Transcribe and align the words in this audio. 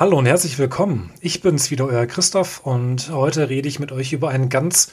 Hallo 0.00 0.16
und 0.16 0.24
herzlich 0.24 0.58
willkommen. 0.58 1.10
Ich 1.20 1.42
bin's 1.42 1.70
wieder, 1.70 1.84
euer 1.84 2.06
Christoph, 2.06 2.60
und 2.64 3.10
heute 3.10 3.50
rede 3.50 3.68
ich 3.68 3.80
mit 3.80 3.92
euch 3.92 4.14
über 4.14 4.30
ein 4.30 4.48
ganz 4.48 4.90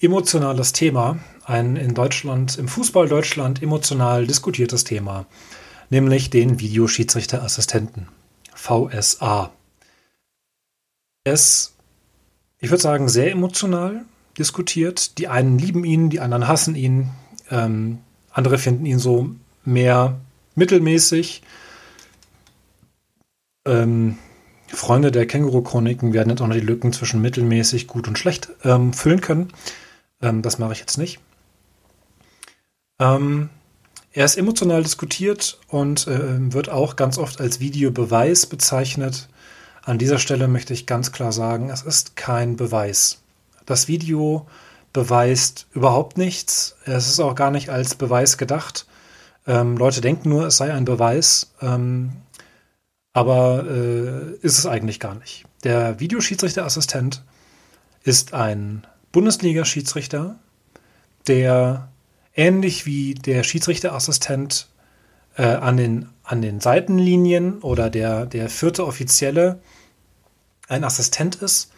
emotionales 0.00 0.72
Thema, 0.72 1.18
ein 1.44 1.74
in 1.74 1.92
Deutschland, 1.92 2.56
im 2.56 2.68
Fußball 2.68 3.08
Deutschland 3.08 3.64
emotional 3.64 4.28
diskutiertes 4.28 4.84
Thema, 4.84 5.26
nämlich 5.90 6.30
den 6.30 6.60
Videoschiedsrichterassistenten, 6.60 8.06
VSA. 8.54 9.50
Es, 11.24 11.74
ich 12.60 12.70
würde 12.70 12.80
sagen, 12.80 13.08
sehr 13.08 13.32
emotional 13.32 14.04
diskutiert. 14.38 15.18
Die 15.18 15.26
einen 15.26 15.58
lieben 15.58 15.84
ihn, 15.84 16.10
die 16.10 16.20
anderen 16.20 16.46
hassen 16.46 16.76
ihn, 16.76 17.10
ähm, 17.50 17.98
andere 18.30 18.58
finden 18.58 18.86
ihn 18.86 19.00
so 19.00 19.30
mehr 19.64 20.20
mittelmäßig. 20.54 21.42
Ähm, 23.66 24.16
Freunde 24.68 25.12
der 25.12 25.26
Känguru-Chroniken 25.26 26.12
werden 26.12 26.30
jetzt 26.30 26.40
auch 26.40 26.46
noch 26.46 26.54
die 26.54 26.60
Lücken 26.60 26.92
zwischen 26.92 27.20
mittelmäßig, 27.20 27.86
gut 27.86 28.08
und 28.08 28.18
schlecht 28.18 28.50
ähm, 28.64 28.92
füllen 28.92 29.20
können. 29.20 29.52
Ähm, 30.22 30.42
das 30.42 30.58
mache 30.58 30.72
ich 30.72 30.80
jetzt 30.80 30.98
nicht. 30.98 31.20
Ähm, 32.98 33.50
er 34.12 34.24
ist 34.24 34.36
emotional 34.36 34.82
diskutiert 34.82 35.58
und 35.68 36.06
äh, 36.06 36.52
wird 36.52 36.68
auch 36.68 36.96
ganz 36.96 37.18
oft 37.18 37.40
als 37.40 37.60
Videobeweis 37.60 38.46
bezeichnet. 38.46 39.28
An 39.82 39.98
dieser 39.98 40.18
Stelle 40.18 40.48
möchte 40.48 40.72
ich 40.72 40.86
ganz 40.86 41.12
klar 41.12 41.32
sagen, 41.32 41.68
es 41.68 41.82
ist 41.82 42.16
kein 42.16 42.56
Beweis. 42.56 43.22
Das 43.66 43.88
Video 43.88 44.46
beweist 44.92 45.66
überhaupt 45.72 46.16
nichts. 46.16 46.76
Es 46.84 47.08
ist 47.08 47.20
auch 47.20 47.34
gar 47.34 47.50
nicht 47.50 47.70
als 47.70 47.96
Beweis 47.96 48.38
gedacht. 48.38 48.86
Ähm, 49.46 49.76
Leute 49.76 50.00
denken 50.00 50.28
nur, 50.28 50.46
es 50.46 50.56
sei 50.56 50.72
ein 50.72 50.84
Beweis. 50.84 51.52
Ähm, 51.60 52.12
aber 53.14 53.64
äh, 53.66 54.34
ist 54.42 54.58
es 54.58 54.66
eigentlich 54.66 55.00
gar 55.00 55.14
nicht. 55.14 55.44
Der 55.62 56.00
Videoschiedsrichterassistent 56.00 57.22
ist 58.02 58.34
ein 58.34 58.86
Bundesliga-Schiedsrichter, 59.12 60.38
der 61.28 61.88
ähnlich 62.34 62.84
wie 62.84 63.14
der 63.14 63.44
Schiedsrichterassistent 63.44 64.68
äh, 65.36 65.44
an, 65.44 65.76
den, 65.76 66.08
an 66.24 66.42
den 66.42 66.60
Seitenlinien 66.60 67.60
oder 67.60 67.88
der, 67.88 68.26
der 68.26 68.50
vierte 68.50 68.84
Offizielle 68.84 69.60
ein 70.68 70.82
Assistent 70.82 71.36
ist, 71.36 71.70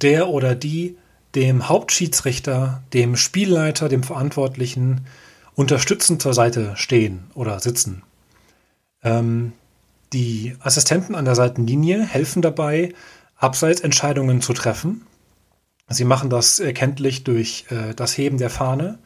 der 0.00 0.28
oder 0.28 0.54
die 0.54 0.96
dem 1.34 1.68
Hauptschiedsrichter, 1.68 2.82
dem 2.92 3.16
Spielleiter, 3.16 3.88
dem 3.88 4.04
Verantwortlichen 4.04 5.06
unterstützend 5.56 6.22
zur 6.22 6.32
Seite 6.32 6.74
stehen 6.76 7.24
oder 7.34 7.58
sitzen. 7.58 8.02
Ähm, 9.02 9.52
die 10.12 10.56
Assistenten 10.60 11.14
an 11.14 11.24
der 11.24 11.34
Seitenlinie 11.34 12.04
helfen 12.04 12.42
dabei, 12.42 12.92
Abseitsentscheidungen 13.36 14.40
zu 14.40 14.52
treffen. 14.52 15.06
Sie 15.88 16.04
machen 16.04 16.30
das 16.30 16.58
erkenntlich 16.58 17.24
durch 17.24 17.66
äh, 17.70 17.94
das 17.94 18.16
Heben 18.16 18.38
der 18.38 18.50
Fahne. 18.50 18.98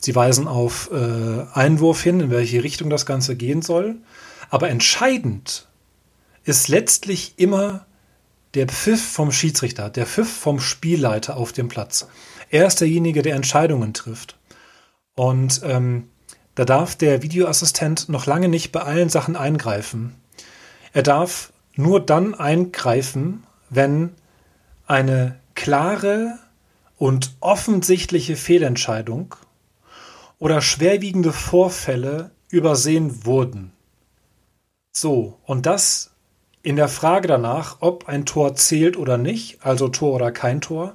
Sie 0.00 0.14
weisen 0.14 0.48
auf 0.48 0.90
äh, 0.92 1.44
Einwurf 1.52 2.02
hin, 2.02 2.20
in 2.20 2.30
welche 2.30 2.62
Richtung 2.62 2.90
das 2.90 3.06
Ganze 3.06 3.36
gehen 3.36 3.62
soll. 3.62 3.96
Aber 4.50 4.68
entscheidend 4.68 5.68
ist 6.44 6.68
letztlich 6.68 7.34
immer 7.38 7.86
der 8.54 8.66
Pfiff 8.68 9.02
vom 9.02 9.32
Schiedsrichter, 9.32 9.90
der 9.90 10.06
Pfiff 10.06 10.30
vom 10.30 10.60
Spielleiter 10.60 11.36
auf 11.36 11.52
dem 11.52 11.68
Platz. 11.68 12.06
Er 12.50 12.66
ist 12.66 12.80
derjenige, 12.80 13.22
der 13.22 13.34
Entscheidungen 13.34 13.94
trifft. 13.94 14.36
Und 15.16 15.60
ähm, 15.64 16.08
da 16.54 16.64
darf 16.64 16.94
der 16.94 17.22
Videoassistent 17.22 18.08
noch 18.08 18.26
lange 18.26 18.48
nicht 18.48 18.70
bei 18.72 18.80
allen 18.80 19.08
Sachen 19.08 19.36
eingreifen. 19.36 20.14
Er 20.94 21.02
darf 21.02 21.52
nur 21.74 21.98
dann 21.98 22.34
eingreifen, 22.34 23.42
wenn 23.68 24.14
eine 24.86 25.40
klare 25.56 26.38
und 26.98 27.32
offensichtliche 27.40 28.36
Fehlentscheidung 28.36 29.34
oder 30.38 30.60
schwerwiegende 30.60 31.32
Vorfälle 31.32 32.30
übersehen 32.48 33.26
wurden. 33.26 33.72
So, 34.92 35.40
und 35.44 35.66
das 35.66 36.12
in 36.62 36.76
der 36.76 36.88
Frage 36.88 37.26
danach, 37.26 37.78
ob 37.80 38.08
ein 38.08 38.24
Tor 38.24 38.54
zählt 38.54 38.96
oder 38.96 39.18
nicht, 39.18 39.66
also 39.66 39.88
Tor 39.88 40.14
oder 40.14 40.30
kein 40.30 40.60
Tor, 40.60 40.94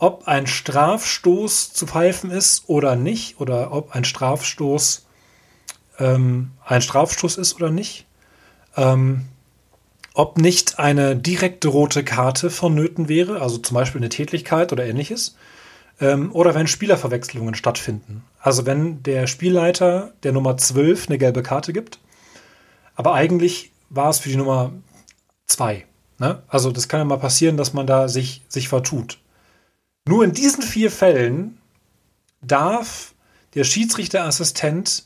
ob 0.00 0.26
ein 0.26 0.48
Strafstoß 0.48 1.72
zu 1.72 1.86
pfeifen 1.86 2.32
ist 2.32 2.68
oder 2.68 2.96
nicht, 2.96 3.40
oder 3.40 3.70
ob 3.70 3.94
ein 3.94 4.04
Strafstoß 4.04 5.06
ähm, 6.00 6.50
ein 6.64 6.82
Strafstoß 6.82 7.38
ist 7.38 7.54
oder 7.54 7.70
nicht, 7.70 8.07
ähm, 8.78 9.24
ob 10.14 10.38
nicht 10.38 10.78
eine 10.78 11.16
direkte 11.16 11.68
rote 11.68 12.04
Karte 12.04 12.48
vonnöten 12.48 13.08
wäre, 13.08 13.42
also 13.42 13.58
zum 13.58 13.74
Beispiel 13.74 14.00
eine 14.00 14.08
Tätlichkeit 14.08 14.72
oder 14.72 14.86
ähnliches, 14.86 15.36
ähm, 16.00 16.32
oder 16.32 16.54
wenn 16.54 16.66
Spielerverwechslungen 16.66 17.54
stattfinden. 17.54 18.24
Also 18.40 18.66
wenn 18.66 19.02
der 19.02 19.26
Spielleiter 19.26 20.12
der 20.22 20.32
Nummer 20.32 20.56
12 20.56 21.08
eine 21.08 21.18
gelbe 21.18 21.42
Karte 21.42 21.72
gibt, 21.72 21.98
aber 22.94 23.14
eigentlich 23.14 23.72
war 23.90 24.10
es 24.10 24.20
für 24.20 24.28
die 24.28 24.36
Nummer 24.36 24.72
2. 25.46 25.84
Ne? 26.18 26.42
Also 26.48 26.70
das 26.70 26.88
kann 26.88 27.00
ja 27.00 27.04
mal 27.04 27.18
passieren, 27.18 27.56
dass 27.56 27.72
man 27.72 27.86
da 27.86 28.08
sich, 28.08 28.42
sich 28.48 28.68
vertut. 28.68 29.18
Nur 30.06 30.24
in 30.24 30.32
diesen 30.32 30.62
vier 30.62 30.90
Fällen 30.90 31.58
darf 32.42 33.14
der 33.54 33.64
Schiedsrichterassistent 33.64 35.04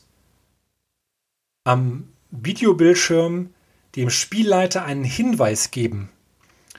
am 1.63 2.09
Videobildschirm 2.31 3.49
dem 3.95 4.09
Spielleiter 4.09 4.83
einen 4.85 5.03
Hinweis 5.03 5.71
geben. 5.71 6.09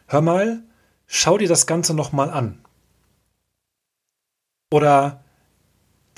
Hör 0.06 0.20
mal, 0.20 0.62
schau 1.06 1.38
dir 1.38 1.48
das 1.48 1.66
Ganze 1.66 1.94
nochmal 1.94 2.30
an. 2.30 2.58
Oder 4.70 5.22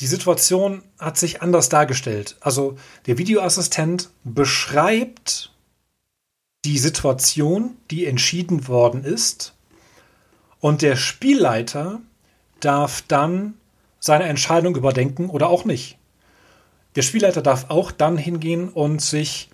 die 0.01 0.07
Situation 0.07 0.83
hat 0.99 1.19
sich 1.19 1.43
anders 1.43 1.69
dargestellt. 1.69 2.37
Also 2.41 2.77
der 3.07 3.19
Videoassistent 3.19 4.11
beschreibt 4.25 5.53
die 6.65 6.79
Situation, 6.79 7.77
die 7.91 8.07
entschieden 8.07 8.69
worden 8.69 9.05
ist, 9.05 9.55
und 10.59 10.83
der 10.83 10.97
Spielleiter 10.97 12.01
darf 12.61 13.03
dann 13.07 13.55
seine 14.01 14.25
Entscheidung 14.25 14.75
überdenken 14.75 15.29
oder 15.31 15.49
auch 15.49 15.65
nicht. 15.65 15.99
Der 16.97 17.03
Spielleiter 17.03 17.43
darf 17.43 17.67
auch 17.69 17.93
dann 17.93 18.17
hingehen 18.17 18.71
und 18.71 19.03
sich 19.03 19.51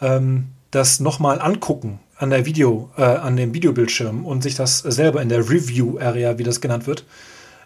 ähm, 0.00 0.52
das 0.70 1.00
nochmal 1.00 1.40
angucken 1.40 2.00
an 2.16 2.30
der 2.30 2.46
Video, 2.46 2.90
äh, 2.96 3.02
an 3.02 3.36
dem 3.36 3.54
Videobildschirm 3.54 4.24
und 4.24 4.42
sich 4.42 4.54
das 4.54 4.78
selber 4.78 5.22
in 5.22 5.28
der 5.28 5.48
Review-Area, 5.48 6.38
wie 6.38 6.44
das 6.44 6.60
genannt 6.60 6.86
wird, 6.86 7.04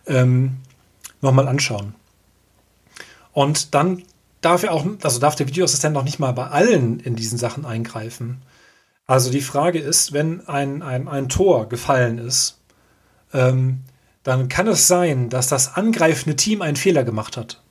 ähm, 0.07 0.57
nochmal 1.21 1.49
anschauen. 1.49 1.95
Und 3.33 3.75
dann 3.75 4.03
darf 4.41 4.63
er 4.63 4.73
auch, 4.73 4.87
also 5.03 5.21
darf 5.21 5.37
der 5.37 5.49
Videoassistent 5.49 5.95
noch 5.95 6.05
nicht 6.05 6.19
mal 6.19 6.33
bei 6.33 6.47
allen 6.47 7.01
in 7.01 7.15
diesen 7.15 7.39
Sachen 7.39 7.65
eingreifen. 7.65 8.43
Also 9.07 9.31
die 9.31 9.41
Frage 9.41 9.79
ist, 9.79 10.13
wenn 10.13 10.47
ein, 10.49 10.83
ein, 10.83 11.09
ein 11.09 11.29
Tor 11.29 11.69
gefallen 11.69 12.19
ist, 12.19 12.61
ähm, 13.33 13.81
dann 14.23 14.49
kann 14.49 14.67
es 14.67 14.87
sein, 14.87 15.31
dass 15.31 15.47
das 15.47 15.77
angreifende 15.77 16.37
Team 16.37 16.63
einen 16.63 16.77
Fehler 16.77 17.05
gemacht 17.05 17.37
hat. 17.37 17.63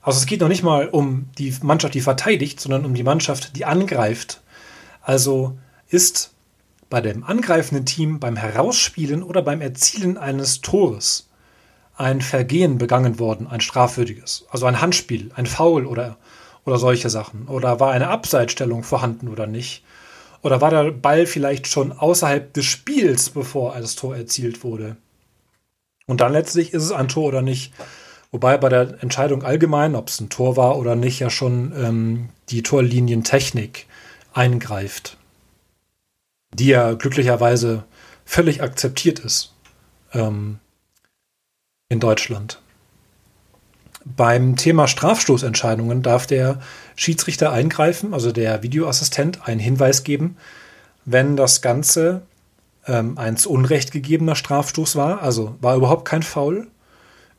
Also 0.00 0.18
es 0.18 0.26
geht 0.26 0.40
noch 0.40 0.48
nicht 0.48 0.62
mal 0.62 0.88
um 0.88 1.28
die 1.36 1.54
Mannschaft, 1.62 1.94
die 1.94 2.00
verteidigt, 2.00 2.60
sondern 2.60 2.84
um 2.84 2.94
die 2.94 3.02
Mannschaft, 3.02 3.56
die 3.56 3.64
angreift. 3.64 4.40
Also 5.06 5.56
ist 5.88 6.32
bei 6.90 7.00
dem 7.00 7.22
angreifenden 7.22 7.86
Team 7.86 8.18
beim 8.18 8.34
Herausspielen 8.34 9.22
oder 9.22 9.40
beim 9.40 9.60
Erzielen 9.60 10.18
eines 10.18 10.62
Tores 10.62 11.28
ein 11.94 12.20
Vergehen 12.20 12.76
begangen 12.76 13.20
worden, 13.20 13.46
ein 13.46 13.60
strafwürdiges. 13.60 14.46
Also 14.50 14.66
ein 14.66 14.80
Handspiel, 14.80 15.30
ein 15.36 15.46
Foul 15.46 15.86
oder, 15.86 16.16
oder 16.64 16.78
solche 16.78 17.08
Sachen. 17.08 17.46
Oder 17.46 17.78
war 17.78 17.92
eine 17.92 18.08
Abseitsstellung 18.08 18.82
vorhanden 18.82 19.28
oder 19.28 19.46
nicht? 19.46 19.84
Oder 20.42 20.60
war 20.60 20.70
der 20.70 20.90
Ball 20.90 21.26
vielleicht 21.26 21.68
schon 21.68 21.92
außerhalb 21.92 22.52
des 22.52 22.64
Spiels, 22.64 23.30
bevor 23.30 23.78
das 23.78 23.94
Tor 23.94 24.16
erzielt 24.16 24.64
wurde? 24.64 24.96
Und 26.08 26.20
dann 26.20 26.32
letztlich 26.32 26.74
ist 26.74 26.82
es 26.82 26.90
ein 26.90 27.06
Tor 27.06 27.28
oder 27.28 27.42
nicht. 27.42 27.72
Wobei 28.32 28.58
bei 28.58 28.68
der 28.68 29.00
Entscheidung 29.04 29.44
allgemein, 29.44 29.94
ob 29.94 30.08
es 30.08 30.20
ein 30.20 30.30
Tor 30.30 30.56
war 30.56 30.76
oder 30.76 30.96
nicht, 30.96 31.20
ja 31.20 31.30
schon 31.30 31.72
ähm, 31.76 32.28
die 32.48 32.64
Torlinientechnik 32.64 33.86
eingreift, 34.36 35.16
die 36.52 36.66
ja 36.66 36.92
glücklicherweise 36.92 37.84
völlig 38.24 38.62
akzeptiert 38.62 39.18
ist 39.18 39.54
ähm, 40.12 40.58
in 41.88 42.00
Deutschland. 42.00 42.60
Beim 44.04 44.54
Thema 44.56 44.86
Strafstoßentscheidungen 44.86 46.02
darf 46.02 46.26
der 46.26 46.60
Schiedsrichter 46.94 47.50
eingreifen, 47.50 48.14
also 48.14 48.30
der 48.30 48.62
Videoassistent 48.62 49.48
einen 49.48 49.60
Hinweis 49.60 50.04
geben, 50.04 50.36
wenn 51.04 51.36
das 51.36 51.60
Ganze 51.60 52.22
ähm, 52.86 53.18
ein 53.18 53.36
zu 53.36 53.50
Unrecht 53.50 53.90
gegebener 53.90 54.36
Strafstoß 54.36 54.94
war, 54.96 55.22
also 55.22 55.56
war 55.60 55.76
überhaupt 55.76 56.04
kein 56.04 56.22
Foul, 56.22 56.68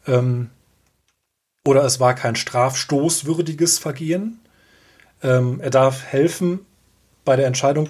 ähm, 0.08 0.50
oder 1.66 1.84
es 1.84 2.00
war 2.00 2.16
kein 2.16 2.36
strafstoßwürdiges 2.36 3.80
Vergehen. 3.80 4.40
Ähm, 5.22 5.60
er 5.62 5.70
darf 5.70 6.04
helfen 6.04 6.66
bei 7.28 7.36
der 7.36 7.46
Entscheidung, 7.46 7.90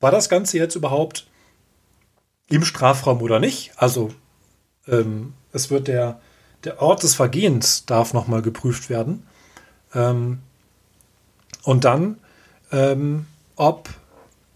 war 0.00 0.10
das 0.10 0.30
Ganze 0.30 0.56
jetzt 0.56 0.74
überhaupt 0.74 1.26
im 2.48 2.64
Strafraum 2.64 3.20
oder 3.20 3.38
nicht? 3.38 3.72
Also 3.76 4.14
ähm, 4.88 5.34
es 5.52 5.70
wird 5.70 5.88
der, 5.88 6.20
der 6.64 6.80
Ort 6.80 7.02
des 7.02 7.14
Vergehens 7.14 7.84
darf 7.84 8.14
nochmal 8.14 8.40
geprüft 8.40 8.88
werden. 8.88 9.26
Ähm, 9.94 10.40
und 11.64 11.84
dann, 11.84 12.18
ähm, 12.72 13.26
ob 13.56 13.90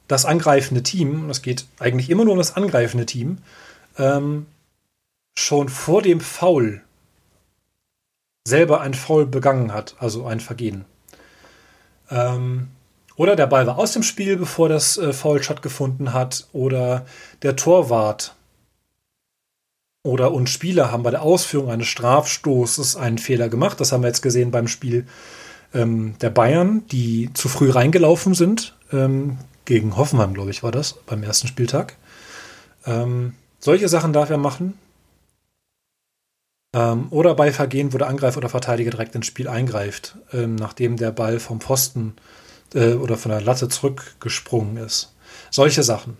das 0.06 0.24
angreifende 0.24 0.82
Team, 0.82 1.28
es 1.28 1.42
geht 1.42 1.66
eigentlich 1.78 2.08
immer 2.08 2.24
nur 2.24 2.32
um 2.32 2.38
das 2.38 2.56
angreifende 2.56 3.04
Team, 3.04 3.36
ähm, 3.98 4.46
schon 5.36 5.68
vor 5.68 6.00
dem 6.00 6.22
Foul 6.22 6.82
selber 8.46 8.80
ein 8.80 8.94
Foul 8.94 9.26
begangen 9.26 9.74
hat, 9.74 9.94
also 9.98 10.24
ein 10.26 10.40
Vergehen. 10.40 10.86
Ähm, 12.10 12.68
oder 13.18 13.34
der 13.34 13.48
Ball 13.48 13.66
war 13.66 13.78
aus 13.78 13.92
dem 13.92 14.04
Spiel, 14.04 14.36
bevor 14.36 14.68
das 14.68 14.96
äh, 14.96 15.12
Foul 15.12 15.42
stattgefunden 15.42 16.14
hat, 16.14 16.46
oder 16.52 17.04
der 17.42 17.56
Torwart 17.56 18.36
oder 20.04 20.32
und 20.32 20.48
Spieler 20.48 20.92
haben 20.92 21.02
bei 21.02 21.10
der 21.10 21.22
Ausführung 21.22 21.68
eines 21.68 21.88
Strafstoßes 21.88 22.94
einen 22.94 23.18
Fehler 23.18 23.48
gemacht. 23.48 23.80
Das 23.80 23.90
haben 23.90 24.02
wir 24.02 24.06
jetzt 24.06 24.22
gesehen 24.22 24.52
beim 24.52 24.68
Spiel 24.68 25.04
ähm, 25.74 26.14
der 26.20 26.30
Bayern, 26.30 26.86
die 26.92 27.30
zu 27.34 27.48
früh 27.48 27.70
reingelaufen 27.70 28.34
sind. 28.34 28.76
Ähm, 28.92 29.38
gegen 29.64 29.96
Hoffenheim, 29.96 30.32
glaube 30.32 30.50
ich, 30.50 30.62
war 30.62 30.70
das 30.70 30.94
beim 31.04 31.24
ersten 31.24 31.48
Spieltag. 31.48 31.96
Ähm, 32.86 33.34
solche 33.58 33.88
Sachen 33.88 34.12
darf 34.12 34.30
er 34.30 34.38
machen. 34.38 34.78
Ähm, 36.72 37.08
oder 37.10 37.34
bei 37.34 37.50
Vergehen, 37.50 37.92
wo 37.92 37.98
der 37.98 38.06
Angreifer 38.06 38.38
oder 38.38 38.48
Verteidiger 38.48 38.92
direkt 38.92 39.16
ins 39.16 39.26
Spiel 39.26 39.48
eingreift, 39.48 40.16
ähm, 40.32 40.54
nachdem 40.54 40.96
der 40.96 41.10
Ball 41.10 41.40
vom 41.40 41.60
Pfosten 41.60 42.14
äh, 42.16 42.20
oder 42.74 43.16
von 43.16 43.30
der 43.30 43.40
Latte 43.40 43.68
zurückgesprungen 43.68 44.76
ist. 44.76 45.14
Solche 45.50 45.82
Sachen. 45.82 46.16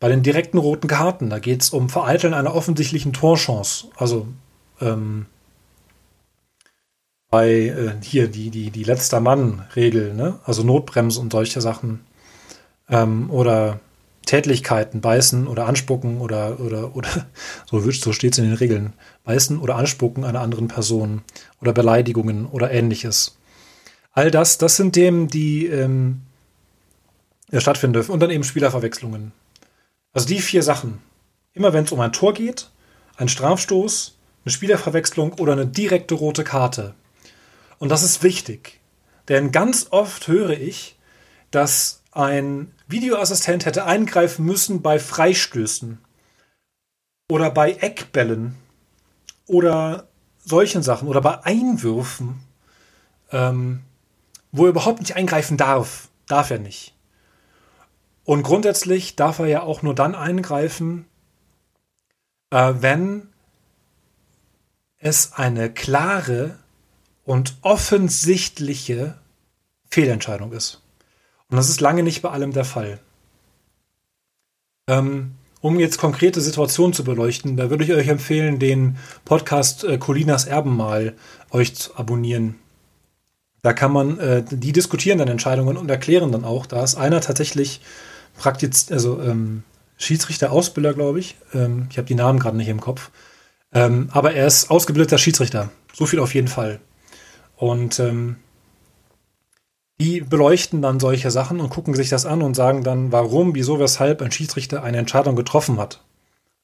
Bei 0.00 0.08
den 0.08 0.22
direkten 0.22 0.58
roten 0.58 0.86
Karten, 0.88 1.30
da 1.30 1.38
geht 1.38 1.62
es 1.62 1.70
um 1.70 1.88
Vereiteln 1.88 2.34
einer 2.34 2.54
offensichtlichen 2.54 3.12
Torchance. 3.12 3.86
Also 3.96 4.26
ähm, 4.80 5.26
bei 7.30 7.50
äh, 7.50 7.92
hier 8.02 8.28
die, 8.28 8.50
die, 8.50 8.70
die 8.70 8.84
letzter 8.84 9.20
Mann-Regel, 9.20 10.14
ne? 10.14 10.38
also 10.44 10.62
Notbremse 10.62 11.20
und 11.20 11.32
solche 11.32 11.60
Sachen. 11.60 12.00
Ähm, 12.88 13.30
oder 13.30 13.80
Tätlichkeiten, 14.26 15.00
beißen 15.00 15.46
oder 15.46 15.66
anspucken 15.66 16.20
oder, 16.20 16.60
oder, 16.60 16.94
oder 16.96 17.08
so, 17.70 17.80
so 17.90 18.12
steht 18.12 18.32
es 18.32 18.38
in 18.38 18.44
den 18.44 18.54
Regeln, 18.54 18.92
beißen 19.24 19.58
oder 19.58 19.76
anspucken 19.76 20.24
einer 20.24 20.40
anderen 20.40 20.68
Person 20.68 21.22
oder 21.60 21.72
Beleidigungen 21.72 22.46
oder 22.46 22.70
ähnliches. 22.70 23.36
All 24.14 24.30
das, 24.30 24.58
das 24.58 24.76
sind 24.76 24.92
Themen, 24.92 25.26
die 25.26 25.66
ähm, 25.66 26.22
stattfinden 27.52 27.94
dürfen. 27.94 28.12
Und 28.12 28.20
dann 28.20 28.30
eben 28.30 28.44
Spielerverwechslungen. 28.44 29.32
Also 30.12 30.28
die 30.28 30.40
vier 30.40 30.62
Sachen. 30.62 31.00
Immer 31.52 31.72
wenn 31.72 31.84
es 31.84 31.92
um 31.92 32.00
ein 32.00 32.12
Tor 32.12 32.32
geht, 32.32 32.70
ein 33.16 33.28
Strafstoß, 33.28 34.16
eine 34.44 34.52
Spielerverwechslung 34.52 35.34
oder 35.34 35.52
eine 35.52 35.66
direkte 35.66 36.14
rote 36.14 36.44
Karte. 36.44 36.94
Und 37.78 37.88
das 37.88 38.02
ist 38.04 38.22
wichtig. 38.22 38.80
Denn 39.28 39.52
ganz 39.52 39.88
oft 39.90 40.28
höre 40.28 40.50
ich, 40.50 40.96
dass 41.50 42.02
ein 42.12 42.72
Videoassistent 42.86 43.66
hätte 43.66 43.84
eingreifen 43.84 44.44
müssen 44.44 44.80
bei 44.80 45.00
Freistößen 45.00 45.98
oder 47.28 47.50
bei 47.50 47.72
Eckbällen 47.72 48.54
oder 49.46 50.06
solchen 50.44 50.82
Sachen 50.82 51.08
oder 51.08 51.20
bei 51.20 51.44
Einwürfen, 51.44 52.40
ähm, 53.32 53.80
wo 54.54 54.64
er 54.64 54.70
überhaupt 54.70 55.00
nicht 55.00 55.16
eingreifen 55.16 55.56
darf. 55.56 56.08
Darf 56.28 56.50
er 56.50 56.60
nicht. 56.60 56.94
Und 58.22 58.44
grundsätzlich 58.44 59.16
darf 59.16 59.40
er 59.40 59.46
ja 59.46 59.62
auch 59.62 59.82
nur 59.82 59.96
dann 59.96 60.14
eingreifen, 60.14 61.06
äh, 62.50 62.74
wenn 62.78 63.28
es 64.98 65.32
eine 65.32 65.70
klare 65.70 66.56
und 67.24 67.56
offensichtliche 67.62 69.18
Fehlentscheidung 69.90 70.52
ist. 70.52 70.82
Und 71.50 71.56
das 71.56 71.68
ist 71.68 71.80
lange 71.80 72.04
nicht 72.04 72.22
bei 72.22 72.30
allem 72.30 72.52
der 72.52 72.64
Fall. 72.64 73.00
Ähm, 74.88 75.34
um 75.60 75.80
jetzt 75.80 75.98
konkrete 75.98 76.40
Situationen 76.40 76.92
zu 76.92 77.02
beleuchten, 77.02 77.56
da 77.56 77.70
würde 77.70 77.84
ich 77.84 77.92
euch 77.92 78.06
empfehlen, 78.06 78.60
den 78.60 78.98
Podcast 79.24 79.82
äh, 79.82 79.98
Colinas 79.98 80.44
Erben 80.44 80.76
mal 80.76 81.16
euch 81.50 81.74
zu 81.74 81.96
abonnieren. 81.96 82.60
Da 83.64 83.72
kann 83.72 83.92
man, 83.92 84.18
äh, 84.18 84.44
die 84.46 84.72
diskutieren 84.72 85.16
dann 85.16 85.28
Entscheidungen 85.28 85.78
und 85.78 85.90
erklären 85.90 86.30
dann 86.30 86.44
auch, 86.44 86.66
da 86.66 86.84
ist 86.84 86.96
einer 86.96 87.22
tatsächlich 87.22 87.80
praktiz, 88.36 88.92
also 88.92 89.22
ähm, 89.22 89.62
Schiedsrichter, 89.96 90.52
Ausbilder, 90.52 90.92
glaube 90.92 91.18
ich. 91.18 91.36
Ähm, 91.54 91.86
ich 91.90 91.96
habe 91.96 92.06
die 92.06 92.14
Namen 92.14 92.38
gerade 92.38 92.58
nicht 92.58 92.68
im 92.68 92.82
Kopf. 92.82 93.10
Ähm, 93.72 94.10
aber 94.12 94.34
er 94.34 94.46
ist 94.46 94.70
ausgebildeter 94.70 95.16
Schiedsrichter. 95.16 95.70
So 95.94 96.04
viel 96.04 96.18
auf 96.18 96.34
jeden 96.34 96.48
Fall. 96.48 96.78
Und 97.56 97.98
ähm, 98.00 98.36
die 99.98 100.20
beleuchten 100.20 100.82
dann 100.82 101.00
solche 101.00 101.30
Sachen 101.30 101.58
und 101.58 101.70
gucken 101.70 101.94
sich 101.94 102.10
das 102.10 102.26
an 102.26 102.42
und 102.42 102.52
sagen 102.52 102.84
dann, 102.84 103.12
warum, 103.12 103.54
wieso, 103.54 103.80
weshalb 103.80 104.20
ein 104.20 104.30
Schiedsrichter 104.30 104.82
eine 104.82 104.98
Entscheidung 104.98 105.36
getroffen 105.36 105.78
hat. 105.78 106.04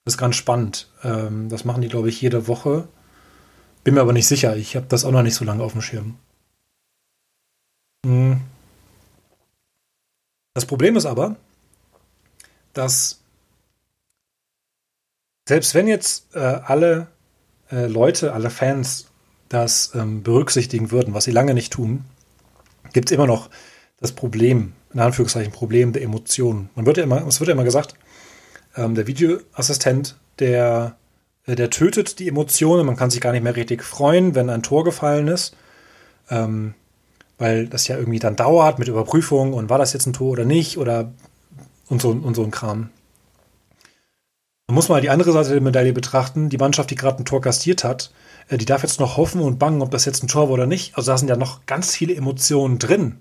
Das 0.05 0.17
ist 0.17 0.19
ganz 0.19 0.37
spannend. 0.37 0.91
Ähm, 1.03 1.49
das 1.49 1.65
machen 1.65 1.81
die, 1.81 1.89
glaube 1.89 2.11
ich, 2.11 2.21
jede 2.21 2.47
Woche. 2.47 2.89
Bin 3.85 3.95
mir 3.95 4.03
aber 4.03 4.13
nicht 4.13 4.27
sicher. 4.27 4.55
Ich 4.55 4.77
habe 4.77 4.85
das 4.91 5.07
auch 5.07 5.13
noch 5.13 5.23
nicht 5.23 5.35
so 5.35 5.47
lange 5.47 5.63
auf 5.63 5.73
dem 5.73 5.81
Schirm. 5.81 6.17
Hm. 8.05 8.41
Das 10.55 10.67
Problem 10.67 10.97
ist 10.97 11.07
aber, 11.07 11.37
dass 12.73 13.21
selbst 15.49 15.75
wenn 15.75 15.89
jetzt 15.89 16.35
äh, 16.35 16.39
alle 16.39 17.09
äh, 17.71 17.87
Leute, 17.87 18.33
alle 18.33 18.51
Fans 18.51 19.07
das 19.49 19.95
ähm, 19.95 20.23
berücksichtigen 20.23 20.91
würden, 20.91 21.13
was 21.15 21.25
sie 21.25 21.33
lange 21.33 21.55
nicht 21.55 21.73
tun, 21.73 22.05
gibt 22.93 23.11
es 23.11 23.15
immer 23.15 23.27
noch 23.27 23.51
das 24.01 24.13
Problem, 24.13 24.73
in 24.93 25.01
Anführungszeichen 25.01 25.53
Problem 25.53 25.93
der 25.93 26.03
Emotionen. 26.03 26.71
Man 26.75 26.87
wird 26.87 26.97
ja 26.97 27.03
immer, 27.03 27.27
es 27.27 27.41
wird 27.41 27.49
ja 27.49 27.55
immer 27.55 27.65
gesagt, 27.65 27.95
ähm, 28.77 28.95
der 28.95 29.07
Videoassistent, 29.07 30.17
der, 30.39 30.97
äh, 31.47 31.55
der 31.55 31.71
tötet 31.71 32.19
die 32.19 32.29
Emotionen, 32.29 32.87
man 32.87 32.97
kann 32.97 33.11
sich 33.11 33.21
gar 33.21 33.33
nicht 33.33 33.43
mehr 33.43 33.57
richtig 33.57 33.83
freuen, 33.83 34.35
wenn 34.35 34.51
ein 34.51 34.63
Tor 34.63 34.85
gefallen 34.85 35.29
ist. 35.29 35.57
Ähm, 36.31 36.75
weil 37.41 37.67
das 37.67 37.89
ja 37.89 37.97
irgendwie 37.97 38.19
dann 38.19 38.37
dauert 38.37 38.79
mit 38.79 38.87
Überprüfung 38.87 39.55
und 39.55 39.71
war 39.71 39.79
das 39.79 39.95
jetzt 39.95 40.07
ein 40.07 40.13
Tor 40.13 40.31
oder 40.31 40.45
nicht 40.45 40.77
oder 40.77 41.11
und 41.89 42.01
so, 42.03 42.11
und 42.11 42.35
so 42.37 42.45
ein 42.45 42.51
Kram. 42.51 42.91
Man 44.69 44.75
muss 44.75 44.91
mal 44.91 45.01
die 45.01 45.11
andere 45.11 45.33
Seite 45.33 45.51
der 45.51 45.63
Medaille 45.63 45.93
betrachten. 45.93 46.51
Die 46.51 46.59
Mannschaft, 46.59 46.91
die 46.91 46.95
gerade 46.95 47.19
ein 47.19 47.25
Tor 47.25 47.41
kastiert 47.41 47.83
hat, 47.83 48.13
äh, 48.49 48.59
die 48.59 48.67
darf 48.67 48.83
jetzt 48.83 49.01
noch 49.01 49.17
hoffen 49.17 49.41
und 49.41 49.59
bangen, 49.59 49.81
ob 49.81 49.91
das 49.91 50.05
jetzt 50.05 50.23
ein 50.23 50.29
Tor 50.29 50.49
war 50.49 50.55
oder 50.55 50.67
nicht. 50.67 50.97
Also 50.97 51.11
da 51.11 51.19
sind 51.19 51.29
ja 51.29 51.37
noch 51.37 51.67
ganz 51.67 51.97
viele 51.97 52.15
Emotionen 52.15 52.79
drin. 52.79 53.17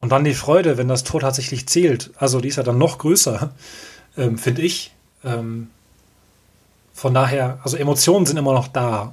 Und 0.00 0.12
dann 0.12 0.22
die 0.22 0.34
Freude, 0.34 0.78
wenn 0.78 0.86
das 0.86 1.02
Tor 1.02 1.20
tatsächlich 1.20 1.68
zählt. 1.68 2.12
Also 2.16 2.40
die 2.40 2.48
ist 2.48 2.56
ja 2.56 2.62
dann 2.62 2.78
noch 2.78 2.98
größer, 2.98 3.52
ähm, 4.16 4.38
finde 4.38 4.62
ich. 4.62 4.94
Ähm, 5.24 5.68
von 6.92 7.12
daher, 7.12 7.58
also 7.64 7.76
Emotionen 7.76 8.24
sind 8.24 8.36
immer 8.36 8.54
noch 8.54 8.68
da. 8.68 9.12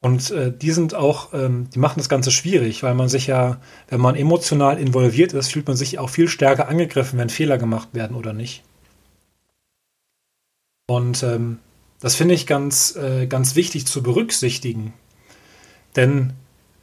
Und 0.00 0.30
äh, 0.30 0.56
die 0.56 0.70
sind 0.70 0.94
auch, 0.94 1.34
ähm, 1.34 1.68
die 1.74 1.80
machen 1.80 1.98
das 1.98 2.08
Ganze 2.08 2.30
schwierig, 2.30 2.82
weil 2.82 2.94
man 2.94 3.08
sich 3.08 3.26
ja, 3.26 3.60
wenn 3.88 4.00
man 4.00 4.14
emotional 4.14 4.78
involviert 4.78 5.32
ist, 5.32 5.50
fühlt 5.50 5.66
man 5.66 5.76
sich 5.76 5.98
auch 5.98 6.10
viel 6.10 6.28
stärker 6.28 6.68
angegriffen, 6.68 7.18
wenn 7.18 7.30
Fehler 7.30 7.58
gemacht 7.58 7.88
werden 7.92 8.16
oder 8.16 8.32
nicht. 8.32 8.62
Und 10.86 11.22
ähm, 11.24 11.58
das 12.00 12.14
finde 12.14 12.34
ich 12.34 12.46
ganz, 12.46 12.94
äh, 12.94 13.26
ganz 13.26 13.56
wichtig 13.56 13.86
zu 13.86 14.02
berücksichtigen. 14.02 14.94
Denn 15.96 16.34